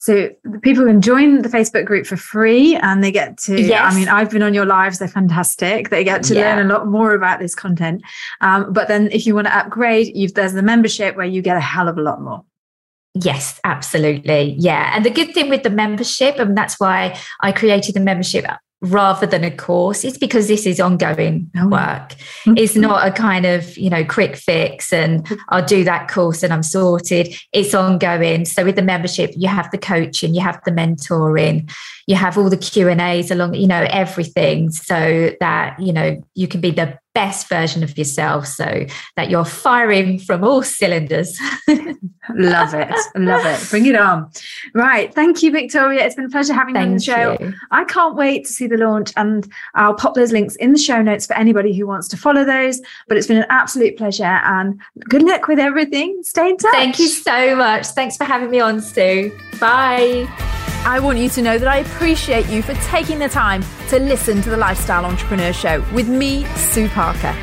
So 0.00 0.30
people 0.62 0.84
can 0.84 1.00
join 1.00 1.40
the 1.40 1.48
Facebook 1.48 1.86
group 1.86 2.04
for 2.04 2.16
free 2.16 2.76
and 2.76 3.02
they 3.02 3.12
get 3.12 3.38
to, 3.38 3.58
yes. 3.58 3.94
I 3.94 3.96
mean, 3.96 4.08
I've 4.08 4.28
been 4.28 4.42
on 4.42 4.52
your 4.52 4.66
lives, 4.66 4.98
they're 4.98 5.08
fantastic. 5.08 5.88
They 5.88 6.04
get 6.04 6.24
to 6.24 6.34
yeah. 6.34 6.56
learn 6.56 6.66
a 6.66 6.74
lot 6.74 6.88
more 6.88 7.14
about 7.14 7.38
this 7.38 7.54
content. 7.54 8.02
Um, 8.42 8.72
but 8.72 8.88
then 8.88 9.08
if 9.12 9.26
you 9.26 9.34
want 9.34 9.46
to 9.46 9.56
upgrade, 9.56 10.34
there's 10.34 10.52
the 10.52 10.62
membership 10.62 11.16
where 11.16 11.26
you 11.26 11.40
get 11.40 11.56
a 11.56 11.60
hell 11.60 11.88
of 11.88 11.96
a 11.96 12.02
lot 12.02 12.20
more. 12.20 12.44
Yes, 13.14 13.60
absolutely. 13.64 14.54
Yeah. 14.58 14.92
And 14.94 15.04
the 15.04 15.10
good 15.10 15.34
thing 15.34 15.48
with 15.48 15.62
the 15.62 15.70
membership, 15.70 16.38
and 16.38 16.56
that's 16.56 16.78
why 16.78 17.18
I 17.40 17.52
created 17.52 17.94
the 17.94 18.00
membership 18.00 18.44
rather 18.82 19.26
than 19.26 19.44
a 19.44 19.50
course 19.50 20.04
is 20.04 20.16
because 20.16 20.48
this 20.48 20.64
is 20.64 20.80
ongoing 20.80 21.50
work. 21.64 22.14
Mm-hmm. 22.44 22.54
it's 22.56 22.76
not 22.76 23.06
a 23.06 23.10
kind 23.10 23.44
of, 23.44 23.76
you 23.76 23.90
know, 23.90 24.04
quick 24.04 24.36
fix 24.36 24.92
and 24.92 25.22
mm-hmm. 25.24 25.34
I'll 25.50 25.64
do 25.64 25.84
that 25.84 26.08
course 26.08 26.42
and 26.42 26.52
I'm 26.52 26.62
sorted. 26.62 27.34
It's 27.52 27.74
ongoing. 27.74 28.46
So 28.46 28.64
with 28.64 28.76
the 28.76 28.82
membership, 28.82 29.32
you 29.36 29.48
have 29.48 29.70
the 29.70 29.78
coaching, 29.78 30.34
you 30.34 30.40
have 30.40 30.60
the 30.64 30.70
mentoring, 30.70 31.70
you 32.06 32.16
have 32.16 32.38
all 32.38 32.48
the 32.48 32.56
Q 32.56 32.88
and 32.88 33.00
A's 33.00 33.30
along, 33.30 33.54
you 33.54 33.66
know, 33.66 33.86
everything 33.90 34.70
so 34.70 35.32
that, 35.40 35.78
you 35.78 35.92
know, 35.92 36.22
you 36.34 36.48
can 36.48 36.62
be 36.62 36.70
the 36.70 36.98
best 37.20 37.50
version 37.50 37.82
of 37.82 37.98
yourself 37.98 38.46
so 38.46 38.86
that 39.16 39.28
you're 39.28 39.44
firing 39.44 40.18
from 40.18 40.42
all 40.42 40.62
cylinders. 40.62 41.38
love 42.34 42.72
it. 42.72 42.94
Love 43.14 43.44
it. 43.44 43.68
Bring 43.68 43.84
it 43.84 43.94
on. 43.94 44.30
Right. 44.74 45.12
Thank 45.12 45.42
you, 45.42 45.50
Victoria. 45.50 46.02
It's 46.06 46.14
been 46.14 46.24
a 46.24 46.30
pleasure 46.30 46.54
having 46.54 46.76
you 46.76 46.80
on 46.80 46.94
the 46.94 47.00
show. 47.00 47.36
You. 47.38 47.52
I 47.72 47.84
can't 47.84 48.16
wait 48.16 48.46
to 48.46 48.52
see 48.52 48.66
the 48.66 48.78
launch 48.78 49.12
and 49.18 49.46
I'll 49.74 49.92
pop 49.92 50.14
those 50.14 50.32
links 50.32 50.56
in 50.56 50.72
the 50.72 50.78
show 50.78 51.02
notes 51.02 51.26
for 51.26 51.36
anybody 51.36 51.76
who 51.76 51.86
wants 51.86 52.08
to 52.08 52.16
follow 52.16 52.42
those. 52.42 52.80
But 53.06 53.18
it's 53.18 53.26
been 53.26 53.36
an 53.36 53.50
absolute 53.50 53.98
pleasure 53.98 54.24
and 54.24 54.80
good 55.10 55.22
luck 55.22 55.46
with 55.46 55.58
everything. 55.58 56.22
Stay 56.22 56.48
in 56.48 56.56
touch. 56.56 56.72
Thank 56.72 56.98
you 56.98 57.08
so 57.08 57.54
much. 57.54 57.88
Thanks 57.88 58.16
for 58.16 58.24
having 58.24 58.50
me 58.50 58.60
on, 58.60 58.80
Sue. 58.80 59.38
Bye. 59.60 60.59
I 60.84 60.98
want 60.98 61.18
you 61.18 61.28
to 61.30 61.42
know 61.42 61.58
that 61.58 61.68
I 61.68 61.78
appreciate 61.78 62.48
you 62.48 62.62
for 62.62 62.72
taking 62.74 63.18
the 63.18 63.28
time 63.28 63.62
to 63.90 63.98
listen 63.98 64.40
to 64.40 64.48
the 64.48 64.56
Lifestyle 64.56 65.04
Entrepreneur 65.04 65.52
Show 65.52 65.84
with 65.92 66.08
me, 66.08 66.46
Sue 66.56 66.88
Parker. 66.88 67.36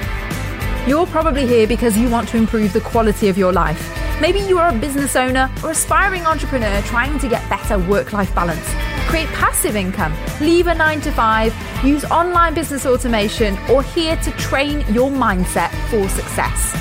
You're 0.87 1.05
probably 1.05 1.45
here 1.45 1.67
because 1.67 1.95
you 1.95 2.09
want 2.09 2.27
to 2.29 2.37
improve 2.37 2.73
the 2.73 2.81
quality 2.81 3.29
of 3.29 3.37
your 3.37 3.53
life. 3.53 3.93
Maybe 4.19 4.39
you 4.39 4.57
are 4.57 4.75
a 4.75 4.79
business 4.79 5.15
owner 5.15 5.51
or 5.63 5.69
aspiring 5.69 6.25
entrepreneur 6.25 6.81
trying 6.81 7.19
to 7.19 7.29
get 7.29 7.47
better 7.47 7.77
work 7.77 8.11
life 8.11 8.33
balance, 8.33 8.67
create 9.07 9.27
passive 9.29 9.75
income, 9.75 10.15
leave 10.41 10.65
a 10.65 10.73
nine 10.73 10.99
to 11.01 11.11
five, 11.11 11.55
use 11.85 12.05
online 12.05 12.55
business 12.55 12.87
automation, 12.87 13.55
or 13.69 13.83
here 13.83 14.15
to 14.17 14.31
train 14.31 14.79
your 14.91 15.11
mindset 15.11 15.69
for 15.91 16.09
success. 16.09 16.73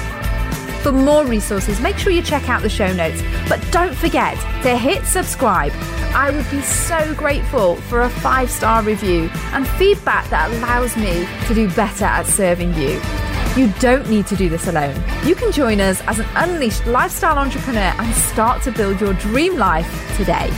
For 0.86 0.92
more 0.92 1.26
resources, 1.26 1.80
make 1.80 1.98
sure 1.98 2.12
you 2.12 2.22
check 2.22 2.48
out 2.48 2.62
the 2.62 2.68
show 2.68 2.92
notes. 2.92 3.20
But 3.48 3.60
don't 3.72 3.92
forget 3.92 4.34
to 4.62 4.78
hit 4.78 5.04
subscribe. 5.04 5.72
I 6.14 6.30
would 6.30 6.48
be 6.48 6.62
so 6.62 7.12
grateful 7.14 7.74
for 7.74 8.02
a 8.02 8.08
five 8.08 8.48
star 8.48 8.84
review 8.84 9.28
and 9.50 9.66
feedback 9.66 10.30
that 10.30 10.48
allows 10.48 10.96
me 10.96 11.26
to 11.48 11.54
do 11.54 11.68
better 11.74 12.04
at 12.04 12.26
serving 12.26 12.72
you. 12.74 13.00
You 13.56 13.72
don't 13.80 14.08
need 14.08 14.28
to 14.28 14.36
do 14.36 14.48
this 14.48 14.68
alone. 14.68 14.94
You 15.24 15.34
can 15.34 15.50
join 15.50 15.80
us 15.80 16.00
as 16.02 16.20
an 16.20 16.26
unleashed 16.36 16.86
lifestyle 16.86 17.36
entrepreneur 17.36 17.92
and 17.98 18.14
start 18.14 18.62
to 18.62 18.70
build 18.70 19.00
your 19.00 19.14
dream 19.14 19.56
life 19.56 20.16
today. 20.16 20.50